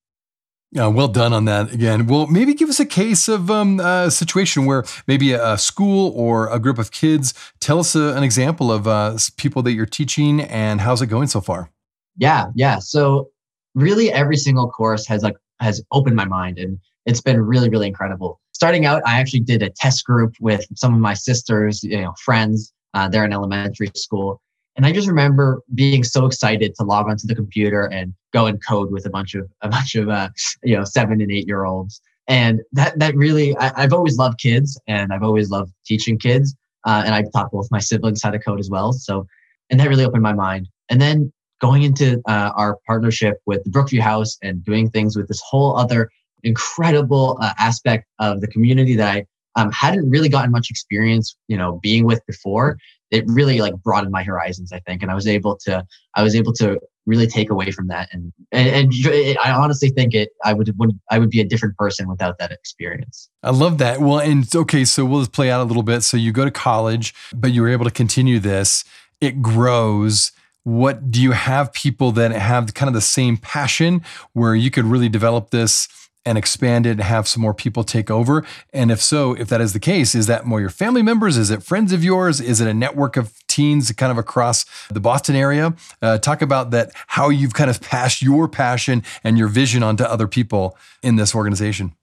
Yeah, 0.71 0.87
well 0.87 1.07
done 1.07 1.31
on 1.31 1.45
that 1.45 1.73
again. 1.73 2.07
Well, 2.07 2.27
maybe 2.27 2.53
give 2.53 2.67
us 2.67 2.79
a 2.79 2.85
case 2.85 3.29
of 3.29 3.49
um, 3.49 3.79
a 3.79 4.11
situation 4.11 4.65
where 4.65 4.83
maybe 5.07 5.31
a 5.31 5.57
school 5.57 6.11
or 6.13 6.49
a 6.49 6.59
group 6.59 6.77
of 6.77 6.91
kids. 6.91 7.33
Tell 7.61 7.79
us 7.79 7.95
a, 7.95 8.13
an 8.15 8.23
example 8.23 8.69
of 8.71 8.85
uh, 8.85 9.17
people 9.37 9.61
that 9.63 9.71
you're 9.71 9.85
teaching 9.85 10.41
and 10.41 10.81
how's 10.81 11.01
it 11.01 11.07
going 11.07 11.27
so 11.27 11.39
far. 11.39 11.71
Yeah, 12.17 12.47
yeah. 12.53 12.79
So 12.79 13.29
really, 13.75 14.11
every 14.11 14.35
single 14.35 14.69
course 14.69 15.07
has 15.07 15.23
like 15.23 15.37
has 15.61 15.81
opened 15.91 16.17
my 16.17 16.25
mind, 16.25 16.59
and 16.59 16.77
it's 17.05 17.21
been 17.21 17.41
really, 17.41 17.69
really 17.69 17.87
incredible. 17.87 18.41
Starting 18.51 18.85
out, 18.85 19.01
I 19.05 19.19
actually 19.19 19.39
did 19.41 19.63
a 19.63 19.69
test 19.69 20.03
group 20.03 20.35
with 20.41 20.65
some 20.75 20.93
of 20.93 20.99
my 20.99 21.13
sisters, 21.13 21.83
you 21.83 22.01
know, 22.01 22.13
friends, 22.23 22.73
uh, 22.93 23.07
they're 23.07 23.23
in 23.23 23.31
elementary 23.31 23.91
school. 23.95 24.41
And 24.77 24.85
I 24.85 24.91
just 24.91 25.07
remember 25.07 25.63
being 25.73 26.03
so 26.03 26.27
excited 26.27 26.75
to 26.75 26.83
log 26.83 27.09
onto 27.09 27.25
the 27.25 27.35
computer 27.35 27.85
and 27.85 28.13
go 28.31 28.45
and 28.45 28.63
code 28.65 28.91
with 28.91 29.07
a 29.07 29.09
bunch 29.09 29.33
of 29.33 29.49
a 29.61 29.69
bunch 29.69 29.95
of 29.95 30.07
uh, 30.07 30.29
you 30.63 30.77
know 30.77 30.83
seven 30.83 31.19
and 31.19 31.31
eight 31.31 31.47
year 31.47 31.65
olds. 31.65 31.99
And 32.29 32.61
that 32.73 32.97
that 32.99 33.15
really 33.15 33.57
I, 33.57 33.81
have 33.81 33.93
always 33.93 34.17
loved 34.17 34.39
kids 34.39 34.79
and 34.87 35.11
I've 35.11 35.23
always 35.23 35.49
loved 35.49 35.73
teaching 35.85 36.17
kids. 36.17 36.55
Uh, 36.85 37.03
and 37.05 37.13
I've 37.13 37.31
taught 37.33 37.51
both 37.51 37.67
my 37.69 37.79
siblings 37.79 38.21
how 38.23 38.31
to 38.31 38.39
code 38.39 38.59
as 38.59 38.69
well. 38.69 38.93
So 38.93 39.27
and 39.69 39.79
that 39.79 39.89
really 39.89 40.05
opened 40.05 40.23
my 40.23 40.33
mind. 40.33 40.69
And 40.89 41.01
then 41.01 41.33
going 41.59 41.83
into 41.83 42.21
uh, 42.27 42.51
our 42.55 42.77
partnership 42.85 43.37
with 43.45 43.63
the 43.63 43.71
Brookview 43.71 43.99
House 43.99 44.37
and 44.43 44.63
doing 44.63 44.89
things 44.89 45.17
with 45.17 45.27
this 45.27 45.41
whole 45.41 45.75
other 45.75 46.09
incredible 46.43 47.37
uh, 47.41 47.53
aspect 47.57 48.05
of 48.19 48.41
the 48.41 48.47
community 48.47 48.95
that 48.95 49.15
I 49.15 49.25
um, 49.57 49.71
hadn't 49.71 50.07
really 50.09 50.29
gotten 50.29 50.51
much 50.51 50.69
experience, 50.69 51.35
you 51.47 51.57
know, 51.57 51.79
being 51.81 52.05
with 52.05 52.23
before. 52.27 52.77
It 53.11 53.23
really 53.27 53.59
like 53.59 53.75
broadened 53.75 54.11
my 54.11 54.23
horizons, 54.23 54.71
I 54.71 54.79
think, 54.79 55.01
and 55.01 55.11
I 55.11 55.15
was 55.15 55.27
able 55.27 55.55
to, 55.63 55.85
I 56.15 56.23
was 56.23 56.35
able 56.35 56.53
to 56.53 56.79
really 57.05 57.27
take 57.27 57.49
away 57.49 57.71
from 57.71 57.87
that, 57.87 58.09
and 58.11 58.33
and, 58.51 58.67
and 58.67 58.93
it, 58.93 59.37
I 59.43 59.51
honestly 59.51 59.89
think 59.89 60.13
it, 60.13 60.29
I 60.43 60.53
would, 60.53 60.73
would, 60.77 60.99
I 61.09 61.19
would 61.19 61.29
be 61.29 61.39
a 61.39 61.45
different 61.45 61.77
person 61.77 62.09
without 62.09 62.37
that 62.39 62.51
experience. 62.51 63.29
I 63.43 63.51
love 63.51 63.77
that. 63.77 64.01
Well, 64.01 64.19
and 64.19 64.53
okay, 64.53 64.83
so 64.83 65.05
we'll 65.05 65.21
just 65.21 65.31
play 65.31 65.49
out 65.49 65.61
a 65.61 65.63
little 65.63 65.83
bit. 65.83 66.01
So 66.01 66.17
you 66.17 66.31
go 66.31 66.45
to 66.45 66.51
college, 66.51 67.13
but 67.33 67.51
you 67.51 67.61
were 67.61 67.69
able 67.69 67.85
to 67.85 67.91
continue 67.91 68.39
this. 68.39 68.83
It 69.21 69.41
grows 69.41 70.31
what 70.67 71.09
do 71.09 71.21
you 71.21 71.31
have 71.31 71.71
people 71.71 72.11
that 72.11 72.31
have 72.31 72.73
kind 72.73 72.89
of 72.89 72.93
the 72.93 72.99
same 72.99 73.37
passion 73.37 74.01
where 74.33 74.53
you 74.53 74.69
could 74.69 74.83
really 74.83 75.07
develop 75.07 75.49
this 75.49 75.87
and 76.27 76.37
expand 76.37 76.85
it 76.85 76.91
and 76.91 77.01
have 77.01 77.25
some 77.27 77.41
more 77.41 77.53
people 77.53 77.83
take 77.85 78.11
over? 78.11 78.45
And 78.73 78.91
if 78.91 79.01
so, 79.01 79.33
if 79.33 79.47
that 79.47 79.61
is 79.61 79.71
the 79.71 79.79
case, 79.79 80.13
is 80.13 80.27
that 80.27 80.45
more 80.45 80.59
your 80.59 80.69
family 80.69 81.01
members? 81.01 81.37
Is 81.37 81.49
it 81.49 81.63
friends 81.63 81.93
of 81.93 82.03
yours? 82.03 82.41
Is 82.41 82.59
it 82.59 82.67
a 82.67 82.73
network 82.73 83.15
of 83.15 83.33
teens 83.47 83.89
kind 83.93 84.11
of 84.11 84.17
across 84.17 84.65
the 84.89 84.99
Boston 84.99 85.35
area? 85.35 85.73
Uh, 86.01 86.17
talk 86.17 86.41
about 86.41 86.71
that, 86.71 86.91
how 87.07 87.29
you've 87.29 87.53
kind 87.53 87.69
of 87.69 87.79
passed 87.79 88.21
your 88.21 88.49
passion 88.49 89.03
and 89.23 89.37
your 89.37 89.47
vision 89.47 89.83
onto 89.83 90.03
other 90.03 90.27
people 90.27 90.77
in 91.01 91.15
this 91.15 91.33
organization. 91.33 91.95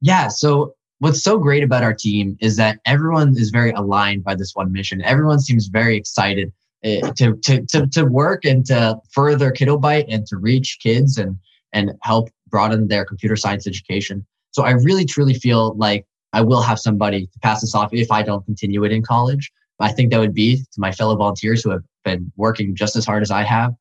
Yeah. 0.00 0.28
So 0.28 0.74
what's 1.00 1.22
so 1.22 1.38
great 1.38 1.64
about 1.64 1.82
our 1.82 1.94
team 1.94 2.36
is 2.40 2.56
that 2.56 2.78
everyone 2.86 3.36
is 3.36 3.50
very 3.50 3.72
aligned 3.72 4.22
by 4.22 4.36
this 4.36 4.52
one 4.54 4.70
mission. 4.70 5.02
Everyone 5.02 5.40
seems 5.40 5.66
very 5.66 5.96
excited 5.96 6.52
uh, 6.84 7.10
to, 7.16 7.34
to, 7.36 7.66
to, 7.66 7.86
to 7.88 8.04
work 8.04 8.44
and 8.44 8.64
to 8.66 8.98
further 9.10 9.50
KiddoByte 9.50 10.04
and 10.08 10.24
to 10.26 10.36
reach 10.36 10.78
kids 10.80 11.18
and, 11.18 11.36
and 11.72 11.92
help 12.02 12.28
broaden 12.54 12.86
their 12.86 13.04
computer 13.04 13.34
science 13.34 13.66
education. 13.66 14.24
So 14.52 14.62
I 14.62 14.70
really 14.70 15.04
truly 15.04 15.34
feel 15.34 15.74
like 15.76 16.06
I 16.32 16.40
will 16.40 16.62
have 16.62 16.78
somebody 16.78 17.26
to 17.26 17.38
pass 17.40 17.62
this 17.62 17.74
off 17.74 17.92
if 17.92 18.12
I 18.12 18.22
don't 18.22 18.44
continue 18.44 18.84
it 18.84 18.92
in 18.92 19.02
college. 19.02 19.50
I 19.80 19.90
think 19.90 20.12
that 20.12 20.20
would 20.20 20.34
be 20.34 20.58
to 20.58 20.78
my 20.78 20.92
fellow 20.92 21.16
volunteers 21.16 21.64
who 21.64 21.70
have 21.70 21.82
been 22.04 22.30
working 22.36 22.76
just 22.76 22.94
as 22.94 23.04
hard 23.04 23.24
as 23.24 23.32
I 23.32 23.42
have. 23.42 23.74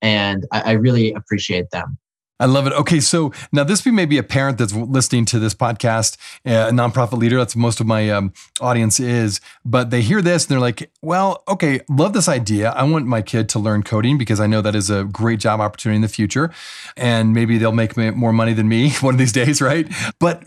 And 0.00 0.46
I, 0.52 0.60
I 0.60 0.70
really 0.74 1.12
appreciate 1.12 1.70
them. 1.72 1.98
I 2.40 2.46
love 2.46 2.66
it. 2.66 2.72
Okay, 2.72 3.00
so 3.00 3.32
now 3.52 3.64
this 3.64 3.84
may 3.84 4.06
be 4.06 4.16
a 4.16 4.22
parent 4.22 4.56
that's 4.56 4.72
listening 4.72 5.26
to 5.26 5.38
this 5.38 5.54
podcast, 5.54 6.16
a 6.46 6.72
nonprofit 6.72 7.18
leader. 7.18 7.36
That's 7.36 7.54
most 7.54 7.80
of 7.80 7.86
my 7.86 8.08
um, 8.08 8.32
audience 8.62 8.98
is, 8.98 9.40
but 9.64 9.90
they 9.90 10.00
hear 10.00 10.22
this 10.22 10.44
and 10.44 10.50
they're 10.50 10.60
like, 10.60 10.90
"Well, 11.02 11.42
okay, 11.46 11.80
love 11.90 12.14
this 12.14 12.28
idea. 12.28 12.70
I 12.70 12.84
want 12.84 13.06
my 13.06 13.20
kid 13.20 13.50
to 13.50 13.58
learn 13.58 13.82
coding 13.82 14.16
because 14.16 14.40
I 14.40 14.46
know 14.46 14.62
that 14.62 14.74
is 14.74 14.88
a 14.88 15.04
great 15.04 15.38
job 15.38 15.60
opportunity 15.60 15.96
in 15.96 16.02
the 16.02 16.08
future, 16.08 16.50
and 16.96 17.34
maybe 17.34 17.58
they'll 17.58 17.72
make 17.72 17.96
more 17.96 18.32
money 18.32 18.54
than 18.54 18.68
me 18.68 18.90
one 19.00 19.14
of 19.14 19.18
these 19.18 19.32
days, 19.32 19.60
right?" 19.60 19.86
But 20.18 20.44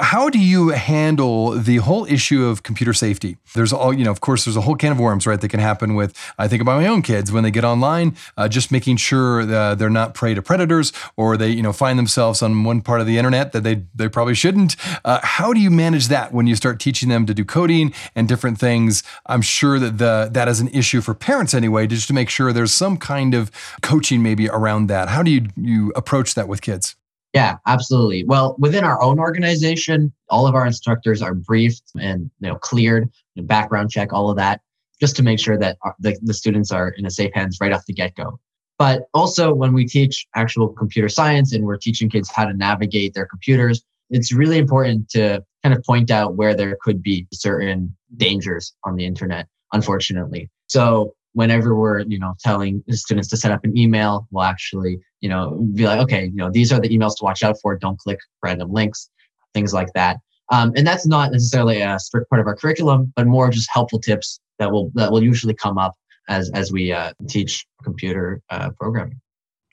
how 0.00 0.30
do 0.30 0.38
you 0.38 0.70
handle 0.70 1.50
the 1.50 1.76
whole 1.76 2.06
issue 2.06 2.44
of 2.44 2.62
computer 2.62 2.92
safety? 2.92 3.36
There's 3.54 3.72
all, 3.72 3.92
you 3.92 4.04
know, 4.04 4.10
of 4.10 4.20
course, 4.20 4.44
there's 4.44 4.56
a 4.56 4.62
whole 4.62 4.76
can 4.76 4.92
of 4.92 4.98
worms, 4.98 5.26
right, 5.26 5.40
that 5.40 5.48
can 5.48 5.60
happen 5.60 5.94
with, 5.94 6.16
I 6.38 6.48
think 6.48 6.62
about 6.62 6.80
my 6.80 6.86
own 6.86 7.02
kids 7.02 7.30
when 7.30 7.42
they 7.42 7.50
get 7.50 7.64
online, 7.64 8.16
uh, 8.36 8.48
just 8.48 8.72
making 8.72 8.96
sure 8.96 9.44
they're 9.44 9.90
not 9.90 10.14
prey 10.14 10.34
to 10.34 10.42
predators 10.42 10.92
or 11.16 11.26
or 11.26 11.36
they, 11.36 11.48
you 11.48 11.62
know, 11.62 11.72
find 11.72 11.98
themselves 11.98 12.40
on 12.40 12.62
one 12.62 12.80
part 12.80 13.00
of 13.00 13.06
the 13.06 13.18
internet 13.18 13.50
that 13.52 13.62
they 13.64 13.82
they 13.94 14.08
probably 14.08 14.34
shouldn't. 14.34 14.76
Uh, 15.04 15.18
how 15.22 15.52
do 15.52 15.58
you 15.58 15.70
manage 15.70 16.06
that 16.06 16.32
when 16.32 16.46
you 16.46 16.54
start 16.54 16.78
teaching 16.78 17.08
them 17.08 17.26
to 17.26 17.34
do 17.34 17.44
coding 17.44 17.92
and 18.14 18.28
different 18.28 18.58
things? 18.58 19.02
I'm 19.26 19.42
sure 19.42 19.78
that 19.80 19.98
the 19.98 20.28
that 20.32 20.46
is 20.46 20.60
an 20.60 20.68
issue 20.68 21.00
for 21.00 21.14
parents 21.14 21.52
anyway, 21.52 21.88
just 21.88 22.06
to 22.08 22.14
make 22.14 22.30
sure 22.30 22.52
there's 22.52 22.72
some 22.72 22.96
kind 22.96 23.34
of 23.34 23.50
coaching 23.82 24.22
maybe 24.22 24.48
around 24.48 24.86
that. 24.86 25.08
How 25.08 25.22
do 25.22 25.30
you 25.32 25.48
you 25.56 25.92
approach 25.96 26.34
that 26.34 26.46
with 26.46 26.62
kids? 26.62 26.94
Yeah, 27.36 27.58
absolutely. 27.66 28.24
Well, 28.24 28.56
within 28.58 28.82
our 28.82 29.02
own 29.02 29.18
organization, 29.18 30.10
all 30.30 30.46
of 30.46 30.54
our 30.54 30.66
instructors 30.66 31.20
are 31.20 31.34
briefed 31.34 31.82
and 32.00 32.30
you 32.40 32.48
know 32.48 32.54
cleared, 32.54 33.10
background 33.36 33.90
check, 33.90 34.10
all 34.14 34.30
of 34.30 34.38
that, 34.38 34.62
just 35.02 35.16
to 35.16 35.22
make 35.22 35.38
sure 35.38 35.58
that 35.58 35.76
the, 36.00 36.18
the 36.22 36.32
students 36.32 36.72
are 36.72 36.88
in 36.96 37.04
a 37.04 37.10
safe 37.10 37.30
hands 37.34 37.58
right 37.60 37.74
off 37.74 37.84
the 37.84 37.92
get 37.92 38.14
go. 38.14 38.40
But 38.78 39.02
also, 39.12 39.52
when 39.52 39.74
we 39.74 39.86
teach 39.86 40.26
actual 40.34 40.68
computer 40.68 41.10
science 41.10 41.52
and 41.52 41.62
we're 41.66 41.76
teaching 41.76 42.08
kids 42.08 42.30
how 42.30 42.46
to 42.46 42.54
navigate 42.54 43.12
their 43.12 43.26
computers, 43.26 43.82
it's 44.08 44.32
really 44.32 44.56
important 44.56 45.10
to 45.10 45.44
kind 45.62 45.76
of 45.76 45.84
point 45.84 46.10
out 46.10 46.36
where 46.36 46.54
there 46.54 46.78
could 46.80 47.02
be 47.02 47.26
certain 47.34 47.94
dangers 48.16 48.74
on 48.84 48.96
the 48.96 49.04
internet, 49.04 49.46
unfortunately. 49.74 50.48
So 50.68 51.14
whenever 51.36 51.74
we're 51.74 52.00
you 52.00 52.18
know 52.18 52.34
telling 52.40 52.82
students 52.90 53.28
to 53.28 53.36
set 53.36 53.52
up 53.52 53.62
an 53.62 53.76
email 53.76 54.26
we'll 54.30 54.42
actually 54.42 54.98
you 55.20 55.28
know 55.28 55.62
be 55.74 55.86
like 55.86 56.00
okay 56.00 56.24
you 56.24 56.36
know 56.36 56.50
these 56.50 56.72
are 56.72 56.80
the 56.80 56.88
emails 56.88 57.14
to 57.14 57.24
watch 57.24 57.42
out 57.42 57.56
for 57.60 57.76
don't 57.76 57.98
click 57.98 58.18
random 58.42 58.72
links 58.72 59.10
things 59.52 59.74
like 59.74 59.92
that 59.94 60.16
um, 60.50 60.72
and 60.76 60.86
that's 60.86 61.06
not 61.06 61.32
necessarily 61.32 61.82
a 61.82 61.98
strict 61.98 62.28
part 62.30 62.40
of 62.40 62.46
our 62.46 62.56
curriculum 62.56 63.12
but 63.14 63.26
more 63.26 63.50
just 63.50 63.68
helpful 63.70 64.00
tips 64.00 64.40
that 64.58 64.72
will 64.72 64.90
that 64.94 65.12
will 65.12 65.22
usually 65.22 65.54
come 65.54 65.76
up 65.76 65.94
as 66.28 66.50
as 66.54 66.72
we 66.72 66.90
uh, 66.90 67.12
teach 67.28 67.66
computer 67.84 68.40
uh, 68.48 68.70
programming 68.80 69.20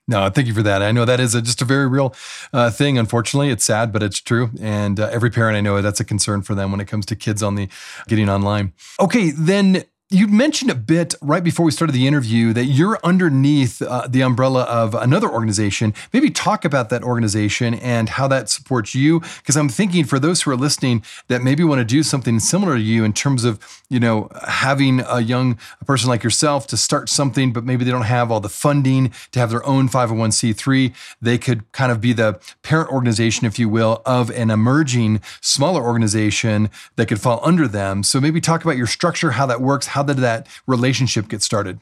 no, 0.05 0.29
thank 0.29 0.47
you 0.47 0.53
for 0.53 0.63
that. 0.63 0.81
I 0.81 0.91
know 0.91 1.05
that 1.05 1.21
is 1.21 1.33
a, 1.33 1.41
just 1.41 1.61
a 1.61 1.65
very 1.65 1.87
real 1.87 2.13
uh, 2.51 2.69
thing. 2.69 2.97
Unfortunately, 2.97 3.49
it's 3.49 3.63
sad, 3.63 3.93
but 3.93 4.03
it's 4.03 4.19
true. 4.19 4.51
And 4.59 4.99
uh, 4.99 5.09
every 5.13 5.29
parent 5.29 5.55
I 5.55 5.61
know 5.61 5.81
that's 5.81 6.01
a 6.01 6.03
concern 6.03 6.41
for 6.41 6.55
them 6.55 6.71
when 6.71 6.81
it 6.81 6.89
comes 6.89 7.05
to 7.05 7.15
kids 7.15 7.41
on 7.41 7.55
the 7.55 7.69
getting 8.09 8.27
online. 8.27 8.73
Okay, 8.99 9.31
then 9.31 9.85
you 10.13 10.27
mentioned 10.27 10.69
a 10.69 10.75
bit 10.75 11.15
right 11.21 11.43
before 11.43 11.65
we 11.65 11.71
started 11.71 11.93
the 11.93 12.05
interview 12.05 12.53
that 12.53 12.65
you're 12.65 12.99
underneath 13.03 13.81
uh, 13.81 14.07
the 14.07 14.21
umbrella 14.21 14.61
of 14.63 14.93
another 14.93 15.27
organization. 15.27 15.91
Maybe 16.13 16.29
talk 16.29 16.63
about 16.63 16.89
that 16.89 17.03
organization 17.03 17.73
and 17.73 18.09
how 18.09 18.27
that 18.27 18.47
supports 18.47 18.93
you. 18.93 19.21
Because 19.21 19.57
I'm 19.57 19.69
thinking 19.69 20.05
for 20.05 20.19
those 20.19 20.43
who 20.43 20.51
are 20.51 20.55
listening 20.55 21.03
that 21.29 21.41
maybe 21.41 21.63
want 21.63 21.79
to 21.79 21.85
do 21.85 22.03
something 22.03 22.39
similar 22.39 22.75
to 22.75 22.81
you 22.81 23.03
in 23.03 23.13
terms 23.13 23.43
of, 23.43 23.59
you 23.89 23.99
know, 23.99 24.29
having 24.47 24.99
a 24.99 25.19
young 25.19 25.57
a 25.81 25.85
person 25.85 26.09
like 26.09 26.23
yourself 26.23 26.67
to 26.67 26.77
start 26.77 27.09
something, 27.09 27.51
but 27.51 27.63
maybe 27.63 27.83
they 27.83 27.91
don't 27.91 28.03
have 28.03 28.31
all 28.31 28.39
the 28.39 28.49
funding 28.49 29.11
to 29.31 29.39
have 29.39 29.49
their 29.49 29.65
own 29.65 29.89
501c3. 29.89 30.93
They 31.23 31.39
could 31.39 31.69
kind 31.71 31.91
of 31.91 31.99
be 31.99 32.13
the 32.13 32.39
parent 32.61 32.91
organization, 32.91 33.47
if 33.47 33.57
you 33.57 33.67
will, 33.67 34.03
of 34.05 34.29
an 34.29 34.51
emerging 34.51 35.21
smaller 35.41 35.81
organization 35.81 36.69
that 36.97 37.07
could 37.07 37.19
fall 37.19 37.39
under 37.41 37.67
them. 37.67 38.03
So 38.03 38.21
maybe 38.21 38.39
talk 38.39 38.63
about 38.63 38.77
your 38.77 38.85
structure, 38.85 39.31
how 39.31 39.47
that 39.47 39.59
works, 39.59 39.87
how 39.87 40.02
how 40.03 40.13
did 40.13 40.21
that 40.21 40.47
relationship 40.67 41.29
get 41.29 41.41
started? 41.41 41.79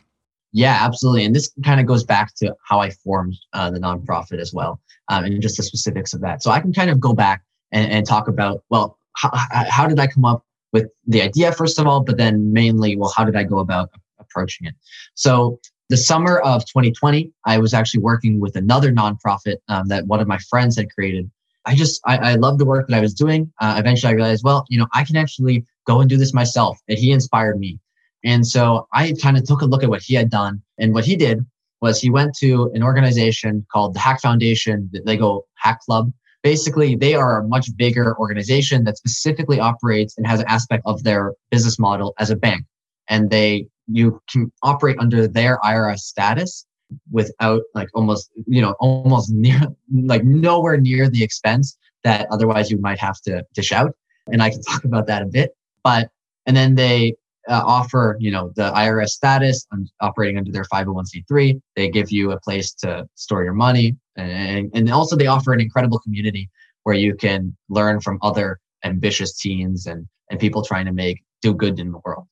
Yeah, 0.53 0.77
absolutely. 0.79 1.25
And 1.25 1.35
this 1.35 1.51
kind 1.63 1.79
of 1.79 1.87
goes 1.87 2.03
back 2.03 2.35
to 2.35 2.55
how 2.67 2.79
I 2.79 2.91
formed 2.91 3.35
uh, 3.53 3.71
the 3.71 3.79
nonprofit 3.79 4.39
as 4.39 4.53
well, 4.53 4.79
um, 5.07 5.23
and 5.23 5.41
just 5.41 5.57
the 5.57 5.63
specifics 5.63 6.13
of 6.13 6.21
that. 6.21 6.43
So 6.43 6.51
I 6.51 6.59
can 6.59 6.73
kind 6.73 6.89
of 6.89 6.99
go 6.99 7.13
back 7.13 7.41
and, 7.71 7.89
and 7.91 8.05
talk 8.05 8.27
about, 8.27 8.63
well, 8.69 8.97
how, 9.15 9.31
how 9.51 9.87
did 9.87 9.99
I 9.99 10.07
come 10.07 10.25
up 10.25 10.45
with 10.71 10.87
the 11.07 11.21
idea, 11.21 11.51
first 11.51 11.79
of 11.79 11.87
all, 11.87 12.01
but 12.01 12.17
then 12.17 12.53
mainly, 12.53 12.95
well, 12.95 13.13
how 13.15 13.23
did 13.23 13.35
I 13.35 13.43
go 13.43 13.59
about 13.59 13.89
approaching 14.19 14.67
it? 14.67 14.75
So 15.15 15.59
the 15.89 15.97
summer 15.97 16.39
of 16.39 16.65
2020, 16.65 17.31
I 17.45 17.57
was 17.57 17.73
actually 17.73 18.01
working 18.01 18.39
with 18.39 18.55
another 18.55 18.91
nonprofit 18.91 19.57
um, 19.67 19.87
that 19.87 20.05
one 20.05 20.19
of 20.19 20.27
my 20.27 20.37
friends 20.49 20.77
had 20.77 20.93
created. 20.93 21.31
I 21.65 21.75
just, 21.75 22.01
I, 22.05 22.17
I 22.17 22.35
loved 22.35 22.59
the 22.59 22.65
work 22.65 22.87
that 22.87 22.95
I 22.95 23.01
was 23.01 23.13
doing. 23.13 23.51
Uh, 23.59 23.75
eventually, 23.77 24.11
I 24.11 24.15
realized, 24.15 24.43
well, 24.43 24.65
you 24.69 24.77
know, 24.77 24.87
I 24.93 25.03
can 25.03 25.15
actually 25.15 25.65
go 25.85 26.01
and 26.01 26.09
do 26.09 26.17
this 26.17 26.33
myself. 26.33 26.79
And 26.87 26.97
he 26.97 27.11
inspired 27.11 27.59
me. 27.59 27.79
And 28.23 28.45
so 28.45 28.87
I 28.93 29.13
kind 29.21 29.37
of 29.37 29.45
took 29.45 29.61
a 29.61 29.65
look 29.65 29.83
at 29.83 29.89
what 29.89 30.01
he 30.01 30.13
had 30.13 30.29
done. 30.29 30.61
And 30.77 30.93
what 30.93 31.05
he 31.05 31.15
did 31.15 31.45
was 31.81 31.99
he 31.99 32.09
went 32.09 32.35
to 32.35 32.71
an 32.73 32.83
organization 32.83 33.65
called 33.71 33.95
the 33.95 33.99
Hack 33.99 34.21
Foundation. 34.21 34.89
They 35.05 35.17
go 35.17 35.45
Hack 35.55 35.79
Club. 35.81 36.11
Basically, 36.43 36.95
they 36.95 37.15
are 37.15 37.39
a 37.39 37.47
much 37.47 37.75
bigger 37.75 38.17
organization 38.17 38.83
that 38.85 38.97
specifically 38.97 39.59
operates 39.59 40.17
and 40.17 40.25
has 40.25 40.39
an 40.39 40.47
aspect 40.47 40.83
of 40.85 41.03
their 41.03 41.33
business 41.49 41.77
model 41.77 42.13
as 42.19 42.29
a 42.29 42.35
bank. 42.35 42.65
And 43.09 43.29
they 43.29 43.67
you 43.87 44.21
can 44.31 44.51
operate 44.63 44.97
under 44.99 45.27
their 45.27 45.59
IRS 45.63 45.99
status 45.99 46.65
without 47.11 47.61
like 47.73 47.89
almost 47.93 48.31
you 48.47 48.61
know 48.61 48.75
almost 48.79 49.31
near 49.31 49.61
like 50.03 50.23
nowhere 50.23 50.77
near 50.77 51.09
the 51.09 51.23
expense 51.23 51.77
that 52.03 52.27
otherwise 52.31 52.69
you 52.69 52.77
might 52.79 52.99
have 52.99 53.19
to 53.21 53.43
dish 53.53 53.71
out. 53.71 53.95
And 54.27 54.41
I 54.41 54.49
can 54.49 54.61
talk 54.61 54.83
about 54.83 55.07
that 55.07 55.21
a 55.21 55.25
bit. 55.25 55.55
But 55.83 56.09
and 56.45 56.55
then 56.55 56.75
they 56.75 57.15
uh, 57.51 57.63
offer, 57.65 58.15
you 58.19 58.31
know, 58.31 58.51
the 58.55 58.71
IRS 58.71 59.09
status 59.09 59.67
and 59.71 59.91
operating 59.99 60.37
under 60.37 60.51
their 60.51 60.63
501c3. 60.63 61.61
They 61.75 61.89
give 61.89 62.09
you 62.09 62.31
a 62.31 62.39
place 62.39 62.73
to 62.75 63.07
store 63.15 63.43
your 63.43 63.53
money. 63.53 63.97
And, 64.15 64.71
and 64.73 64.89
also 64.89 65.15
they 65.17 65.27
offer 65.27 65.51
an 65.51 65.59
incredible 65.59 65.99
community 65.99 66.49
where 66.83 66.95
you 66.95 67.13
can 67.13 67.55
learn 67.69 67.99
from 67.99 68.19
other 68.21 68.59
ambitious 68.85 69.37
teens 69.37 69.85
and, 69.85 70.07
and 70.29 70.39
people 70.39 70.63
trying 70.63 70.85
to 70.85 70.93
make, 70.93 71.21
do 71.41 71.53
good 71.53 71.77
in 71.79 71.91
the 71.91 71.99
world. 72.05 72.25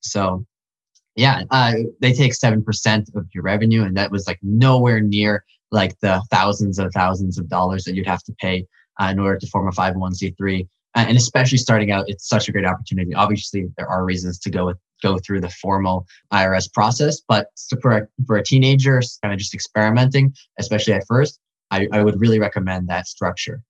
So 0.00 0.46
yeah, 1.16 1.42
uh, 1.50 1.74
they 2.00 2.14
take 2.14 2.32
7% 2.32 3.14
of 3.14 3.26
your 3.34 3.44
revenue. 3.44 3.84
And 3.84 3.96
that 3.98 4.10
was 4.10 4.26
like 4.26 4.38
nowhere 4.42 5.00
near 5.00 5.44
like 5.70 5.98
the 6.00 6.22
thousands 6.30 6.78
of 6.78 6.92
thousands 6.94 7.38
of 7.38 7.48
dollars 7.48 7.84
that 7.84 7.94
you'd 7.94 8.06
have 8.06 8.22
to 8.24 8.32
pay 8.40 8.66
uh, 9.00 9.06
in 9.06 9.18
order 9.18 9.38
to 9.38 9.46
form 9.48 9.68
a 9.68 9.70
501c3 9.70 10.62
uh, 10.62 10.64
Uh, 10.94 11.04
and 11.08 11.16
especially 11.16 11.58
starting 11.58 11.90
out, 11.90 12.04
it's 12.08 12.28
such 12.28 12.48
a 12.48 12.52
great 12.52 12.66
opportunity. 12.66 13.14
Obviously, 13.14 13.66
there 13.76 13.88
are 13.88 14.04
reasons 14.04 14.38
to 14.40 14.50
go 14.50 14.66
with, 14.66 14.76
go 15.02 15.18
through 15.18 15.40
the 15.40 15.48
formal 15.48 16.06
IRS 16.32 16.72
process, 16.72 17.20
but 17.26 17.46
for 17.80 17.92
a, 17.92 18.08
for 18.26 18.36
a 18.36 18.42
teenager, 18.42 19.00
kind 19.22 19.32
of 19.32 19.38
just 19.38 19.54
experimenting, 19.54 20.34
especially 20.58 20.92
at 20.92 21.04
first, 21.06 21.38
I, 21.70 21.88
I 21.92 22.02
would 22.04 22.20
really 22.20 22.38
recommend 22.38 22.88
that 22.88 23.06
structure. 23.06 23.62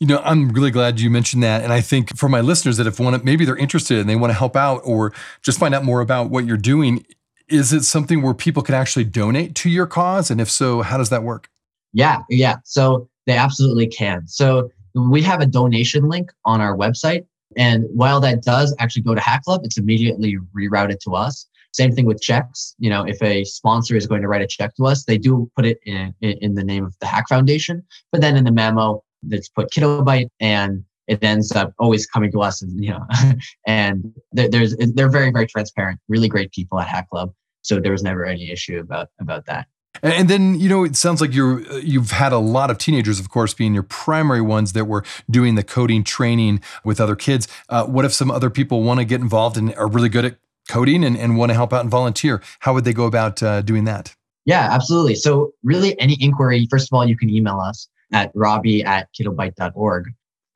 You 0.00 0.06
know, 0.06 0.20
I'm 0.24 0.50
really 0.50 0.70
glad 0.70 1.00
you 1.00 1.10
mentioned 1.10 1.42
that. 1.42 1.62
And 1.62 1.72
I 1.72 1.80
think 1.80 2.16
for 2.16 2.28
my 2.28 2.40
listeners 2.40 2.76
that 2.78 2.86
if 2.86 2.98
one 2.98 3.20
maybe 3.24 3.44
they're 3.44 3.56
interested 3.56 3.98
and 3.98 4.08
they 4.08 4.16
want 4.16 4.30
to 4.30 4.38
help 4.38 4.56
out 4.56 4.80
or 4.84 5.12
just 5.42 5.58
find 5.58 5.74
out 5.74 5.84
more 5.84 6.00
about 6.00 6.30
what 6.30 6.46
you're 6.46 6.56
doing, 6.56 7.04
is 7.48 7.72
it 7.72 7.82
something 7.82 8.22
where 8.22 8.34
people 8.34 8.62
can 8.62 8.74
actually 8.74 9.04
donate 9.04 9.54
to 9.56 9.68
your 9.70 9.86
cause? 9.86 10.30
And 10.30 10.40
if 10.40 10.50
so, 10.50 10.82
how 10.82 10.96
does 10.96 11.10
that 11.10 11.22
work? 11.22 11.48
Yeah, 11.92 12.22
yeah. 12.28 12.56
So 12.64 13.08
they 13.26 13.36
absolutely 13.36 13.86
can. 13.86 14.26
So 14.26 14.70
we 14.94 15.22
have 15.22 15.40
a 15.40 15.46
donation 15.46 16.08
link 16.08 16.30
on 16.44 16.60
our 16.60 16.76
website. 16.76 17.26
And 17.56 17.84
while 17.92 18.20
that 18.20 18.42
does 18.42 18.74
actually 18.78 19.02
go 19.02 19.14
to 19.14 19.20
Hack 19.20 19.42
Club, 19.42 19.60
it's 19.64 19.78
immediately 19.78 20.38
rerouted 20.56 20.98
to 21.00 21.14
us. 21.14 21.46
Same 21.72 21.92
thing 21.92 22.06
with 22.06 22.20
checks. 22.20 22.74
You 22.78 22.90
know, 22.90 23.04
if 23.04 23.22
a 23.22 23.44
sponsor 23.44 23.96
is 23.96 24.06
going 24.06 24.22
to 24.22 24.28
write 24.28 24.42
a 24.42 24.46
check 24.46 24.74
to 24.76 24.86
us, 24.86 25.04
they 25.04 25.18
do 25.18 25.50
put 25.56 25.64
it 25.64 25.78
in, 25.84 26.14
in 26.20 26.54
the 26.54 26.64
name 26.64 26.84
of 26.84 26.94
the 27.00 27.06
Hack 27.06 27.28
Foundation. 27.28 27.82
But 28.10 28.20
then 28.20 28.36
in 28.36 28.44
the 28.44 28.52
memo, 28.52 29.02
it's 29.30 29.48
put 29.48 29.70
KiddoByte 29.70 30.28
and 30.40 30.84
it 31.08 31.22
ends 31.22 31.52
up 31.52 31.72
always 31.78 32.06
coming 32.06 32.30
to 32.32 32.40
us 32.40 32.62
and 32.62 32.82
you 32.82 32.90
know 32.90 33.04
and 33.66 34.14
there's 34.32 34.76
they're 34.94 35.08
very 35.08 35.30
very 35.30 35.46
transparent 35.46 35.98
really 36.08 36.28
great 36.28 36.52
people 36.52 36.78
at 36.78 36.88
hack 36.88 37.08
club 37.10 37.32
so 37.62 37.80
there 37.80 37.92
was 37.92 38.02
never 38.02 38.24
any 38.24 38.50
issue 38.50 38.78
about 38.78 39.08
about 39.20 39.44
that 39.46 39.66
and 40.02 40.28
then, 40.28 40.58
you 40.58 40.68
know, 40.68 40.84
it 40.84 40.96
sounds 40.96 41.20
like 41.20 41.34
you're 41.34 41.60
you've 41.78 42.10
had 42.12 42.32
a 42.32 42.38
lot 42.38 42.70
of 42.70 42.78
teenagers, 42.78 43.20
of 43.20 43.28
course, 43.28 43.54
being 43.54 43.74
your 43.74 43.82
primary 43.82 44.40
ones 44.40 44.72
that 44.72 44.86
were 44.86 45.04
doing 45.30 45.54
the 45.54 45.62
coding 45.62 46.02
training 46.02 46.60
with 46.84 47.00
other 47.00 47.16
kids. 47.16 47.46
Uh, 47.68 47.84
what 47.84 48.04
if 48.04 48.12
some 48.12 48.30
other 48.30 48.50
people 48.50 48.82
want 48.82 49.00
to 49.00 49.04
get 49.04 49.20
involved 49.20 49.56
and 49.56 49.74
are 49.74 49.88
really 49.88 50.08
good 50.08 50.24
at 50.24 50.36
coding 50.68 51.04
and, 51.04 51.16
and 51.16 51.36
want 51.36 51.50
to 51.50 51.54
help 51.54 51.72
out 51.72 51.82
and 51.82 51.90
volunteer? 51.90 52.42
How 52.60 52.72
would 52.72 52.84
they 52.84 52.92
go 52.92 53.04
about 53.04 53.42
uh, 53.42 53.62
doing 53.62 53.84
that? 53.84 54.16
Yeah, 54.44 54.68
absolutely. 54.70 55.14
So, 55.14 55.52
really, 55.62 55.98
any 56.00 56.16
inquiry, 56.20 56.66
first 56.70 56.88
of 56.90 56.96
all, 56.96 57.06
you 57.06 57.16
can 57.16 57.30
email 57.30 57.60
us 57.60 57.88
at 58.12 58.32
robbie 58.34 58.82
at 58.82 59.08
kiddobyte.org. 59.14 60.06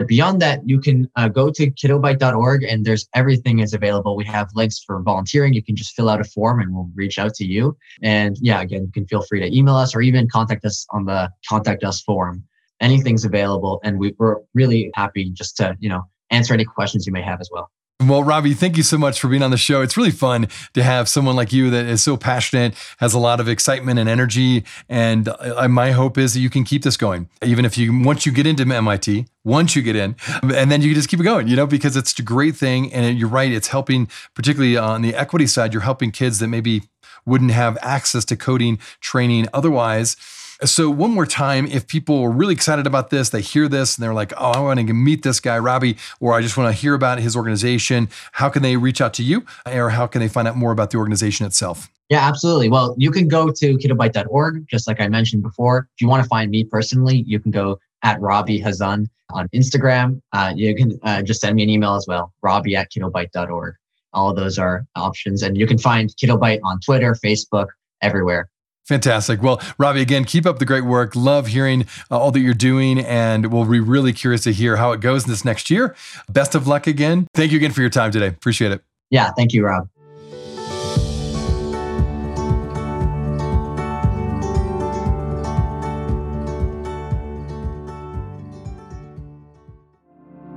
Beyond 0.04 0.42
that, 0.42 0.68
you 0.68 0.78
can 0.78 1.10
uh, 1.16 1.28
go 1.28 1.50
to 1.50 1.70
kiddobyte.org 1.70 2.64
and 2.64 2.84
there's 2.84 3.08
everything 3.14 3.60
is 3.60 3.72
available. 3.72 4.14
We 4.14 4.26
have 4.26 4.50
links 4.54 4.78
for 4.78 5.00
volunteering. 5.00 5.54
You 5.54 5.62
can 5.62 5.74
just 5.74 5.94
fill 5.94 6.10
out 6.10 6.20
a 6.20 6.24
form 6.24 6.60
and 6.60 6.74
we'll 6.74 6.90
reach 6.94 7.18
out 7.18 7.32
to 7.34 7.46
you. 7.46 7.76
And 8.02 8.36
yeah, 8.42 8.60
again, 8.60 8.82
you 8.82 8.92
can 8.92 9.06
feel 9.06 9.22
free 9.22 9.40
to 9.40 9.56
email 9.56 9.74
us 9.74 9.94
or 9.94 10.02
even 10.02 10.28
contact 10.28 10.66
us 10.66 10.86
on 10.90 11.06
the 11.06 11.30
contact 11.48 11.82
us 11.82 12.02
form. 12.02 12.44
Anything's 12.80 13.24
available. 13.24 13.80
And 13.84 13.98
we, 13.98 14.14
we're 14.18 14.36
really 14.52 14.90
happy 14.94 15.30
just 15.30 15.56
to, 15.58 15.74
you 15.80 15.88
know, 15.88 16.02
answer 16.30 16.52
any 16.52 16.66
questions 16.66 17.06
you 17.06 17.12
may 17.12 17.22
have 17.22 17.40
as 17.40 17.48
well. 17.50 17.70
Well, 18.04 18.22
Robbie, 18.22 18.52
thank 18.52 18.76
you 18.76 18.82
so 18.82 18.98
much 18.98 19.18
for 19.18 19.28
being 19.28 19.42
on 19.42 19.50
the 19.50 19.56
show. 19.56 19.80
It's 19.80 19.96
really 19.96 20.10
fun 20.10 20.48
to 20.74 20.82
have 20.82 21.08
someone 21.08 21.34
like 21.34 21.50
you 21.50 21.70
that 21.70 21.86
is 21.86 22.02
so 22.02 22.18
passionate, 22.18 22.74
has 22.98 23.14
a 23.14 23.18
lot 23.18 23.40
of 23.40 23.48
excitement 23.48 23.98
and 23.98 24.06
energy. 24.06 24.64
And 24.86 25.30
uh, 25.30 25.66
my 25.68 25.92
hope 25.92 26.18
is 26.18 26.34
that 26.34 26.40
you 26.40 26.50
can 26.50 26.62
keep 26.62 26.82
this 26.82 26.98
going, 26.98 27.30
even 27.42 27.64
if 27.64 27.78
you, 27.78 27.98
once 27.98 28.26
you 28.26 28.32
get 28.32 28.46
into 28.46 28.64
MIT, 28.64 29.24
once 29.44 29.74
you 29.74 29.80
get 29.80 29.96
in, 29.96 30.14
and 30.42 30.70
then 30.70 30.82
you 30.82 30.94
just 30.94 31.08
keep 31.08 31.20
it 31.20 31.22
going, 31.22 31.48
you 31.48 31.56
know, 31.56 31.66
because 31.66 31.96
it's 31.96 32.16
a 32.18 32.22
great 32.22 32.54
thing. 32.54 32.92
And 32.92 33.18
you're 33.18 33.30
right, 33.30 33.50
it's 33.50 33.68
helping, 33.68 34.10
particularly 34.34 34.76
on 34.76 35.00
the 35.00 35.14
equity 35.14 35.46
side, 35.46 35.72
you're 35.72 35.82
helping 35.82 36.10
kids 36.10 36.38
that 36.40 36.48
maybe 36.48 36.82
wouldn't 37.24 37.52
have 37.52 37.78
access 37.80 38.26
to 38.26 38.36
coding 38.36 38.78
training 39.00 39.48
otherwise 39.54 40.16
So, 40.64 40.88
one 40.88 41.10
more 41.10 41.26
time, 41.26 41.66
if 41.66 41.86
people 41.86 42.22
are 42.22 42.30
really 42.30 42.54
excited 42.54 42.86
about 42.86 43.10
this, 43.10 43.28
they 43.28 43.42
hear 43.42 43.68
this 43.68 43.96
and 43.96 44.02
they're 44.02 44.14
like, 44.14 44.32
oh, 44.38 44.52
I 44.52 44.60
want 44.60 44.80
to 44.80 44.92
meet 44.94 45.22
this 45.22 45.38
guy, 45.38 45.58
Robbie, 45.58 45.98
or 46.18 46.32
I 46.32 46.40
just 46.40 46.56
want 46.56 46.74
to 46.74 46.80
hear 46.80 46.94
about 46.94 47.18
his 47.18 47.36
organization, 47.36 48.08
how 48.32 48.48
can 48.48 48.62
they 48.62 48.78
reach 48.78 49.02
out 49.02 49.12
to 49.14 49.22
you 49.22 49.44
or 49.66 49.90
how 49.90 50.06
can 50.06 50.20
they 50.20 50.28
find 50.28 50.48
out 50.48 50.56
more 50.56 50.72
about 50.72 50.92
the 50.92 50.98
organization 50.98 51.44
itself? 51.44 51.90
Yeah, 52.08 52.26
absolutely. 52.26 52.70
Well, 52.70 52.94
you 52.96 53.10
can 53.10 53.28
go 53.28 53.50
to 53.50 53.76
kiddobyte.org, 53.76 54.66
just 54.68 54.86
like 54.86 55.00
I 55.00 55.08
mentioned 55.08 55.42
before. 55.42 55.88
If 55.94 56.00
you 56.00 56.08
want 56.08 56.22
to 56.22 56.28
find 56.28 56.50
me 56.50 56.64
personally, 56.64 57.24
you 57.26 57.38
can 57.40 57.50
go 57.50 57.78
at 58.02 58.20
Robbie 58.20 58.60
Khazan 58.60 59.08
on 59.30 59.48
Instagram. 59.48 60.22
Uh, 60.32 60.52
you 60.54 60.74
can 60.74 60.98
uh, 61.02 61.22
just 61.22 61.40
send 61.40 61.56
me 61.56 61.64
an 61.64 61.68
email 61.68 61.96
as 61.96 62.06
well, 62.08 62.32
robbie 62.42 62.76
at 62.76 62.90
kiddobyte.org. 62.92 63.74
All 64.12 64.30
of 64.30 64.36
those 64.36 64.58
are 64.58 64.86
options. 64.94 65.42
And 65.42 65.58
you 65.58 65.66
can 65.66 65.78
find 65.78 66.08
KiddoByte 66.16 66.60
on 66.62 66.80
Twitter, 66.80 67.14
Facebook, 67.14 67.66
everywhere. 68.00 68.48
Fantastic. 68.86 69.42
Well, 69.42 69.60
Robbie, 69.78 70.00
again, 70.00 70.24
keep 70.24 70.46
up 70.46 70.58
the 70.60 70.64
great 70.64 70.84
work. 70.84 71.16
Love 71.16 71.48
hearing 71.48 71.86
uh, 72.10 72.18
all 72.18 72.30
that 72.30 72.40
you're 72.40 72.54
doing, 72.54 73.00
and 73.00 73.52
we'll 73.52 73.64
be 73.64 73.80
really 73.80 74.12
curious 74.12 74.42
to 74.44 74.52
hear 74.52 74.76
how 74.76 74.92
it 74.92 75.00
goes 75.00 75.24
this 75.24 75.44
next 75.44 75.70
year. 75.70 75.96
Best 76.28 76.54
of 76.54 76.68
luck 76.68 76.86
again. 76.86 77.26
Thank 77.34 77.50
you 77.50 77.56
again 77.56 77.72
for 77.72 77.80
your 77.80 77.90
time 77.90 78.12
today. 78.12 78.28
Appreciate 78.28 78.70
it. 78.70 78.82
Yeah, 79.10 79.32
thank 79.36 79.52
you, 79.52 79.64
Rob. 79.64 79.88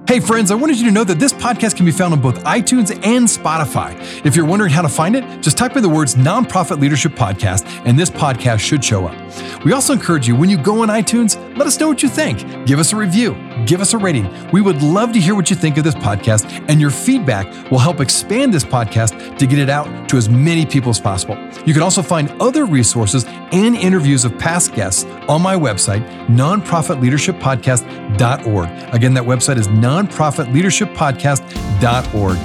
Hey, 0.10 0.20
friends, 0.20 0.50
I 0.50 0.56
wanted 0.56 0.80
you 0.80 0.86
to 0.86 0.92
know 0.92 1.04
that 1.04 1.20
this 1.20 1.34
podcast 1.34 1.76
can 1.76 1.86
be 1.86 1.92
found 1.92 2.14
on 2.16 2.20
both 2.20 2.44
iTunes 2.44 2.90
and 3.06 3.28
Spotify. 3.28 3.96
If 4.26 4.36
you're 4.36 4.44
wondering 4.44 4.72
how 4.72 4.82
to 4.82 4.90
find 4.90 5.16
it, 5.16 5.24
just 5.40 5.56
type 5.56 5.76
in 5.76 5.84
the 5.84 5.90
words 5.90 6.16
Nonprofit 6.16 6.80
Leadership 6.80 7.12
Podcast, 7.12 7.64
and 7.86 8.00
this 8.00 8.10
podcast 8.10 8.58
should 8.58 8.84
show 8.84 9.06
up. 9.06 9.64
We 9.64 9.72
also 9.72 9.94
encourage 9.94 10.28
you 10.28 10.36
when 10.36 10.50
you 10.50 10.58
go 10.58 10.82
on 10.82 10.88
iTunes, 10.88 11.38
let 11.56 11.68
us 11.68 11.80
know 11.80 11.88
what 11.88 12.02
you 12.02 12.10
think. 12.10 12.40
Give 12.66 12.80
us 12.80 12.92
a 12.92 12.96
review, 12.96 13.36
give 13.66 13.82
us 13.82 13.94
a 13.94 13.98
rating. 13.98 14.30
We 14.52 14.62
would 14.62 14.82
love 14.82 15.12
to 15.14 15.20
hear 15.20 15.36
what 15.36 15.50
you 15.50 15.56
think 15.56 15.78
of 15.78 15.84
this 15.84 15.96
podcast, 15.96 16.46
and 16.70 16.80
your 16.82 16.92
feedback 16.92 17.72
will 17.72 17.80
help 17.80 18.00
expand 18.00 18.54
this 18.54 18.64
podcast 18.64 19.38
to 19.38 19.48
get 19.48 19.60
it 19.60 19.70
out 19.70 20.08
to 20.10 20.18
as 20.18 20.30
many 20.30 20.66
people 20.66 20.90
as 20.90 21.00
possible. 21.00 21.38
You 21.66 21.74
can 21.74 21.84
also 21.84 22.02
find 22.02 22.30
other 22.42 22.66
resources 22.66 23.26
and 23.52 23.76
interviews 23.76 24.24
of 24.26 24.38
past 24.38 24.74
guests 24.74 25.06
on 25.28 25.42
my 25.42 25.56
website, 25.56 26.08
nonprofitleadershippodcast.org. 26.28 28.94
Again, 28.94 29.14
that 29.14 29.24
website 29.24 29.58
is 29.58 29.68
nonprofitleadershippodcast.org. 29.68 32.38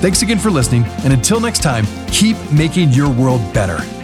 Thanks 0.00 0.22
again 0.22 0.38
for 0.38 0.50
listening, 0.50 0.84
and 1.04 1.12
until 1.12 1.40
next 1.40 1.62
time, 1.62 1.84
keep 2.06 2.38
making 2.50 2.88
your 2.90 3.10
world 3.10 3.42
better. 3.52 3.99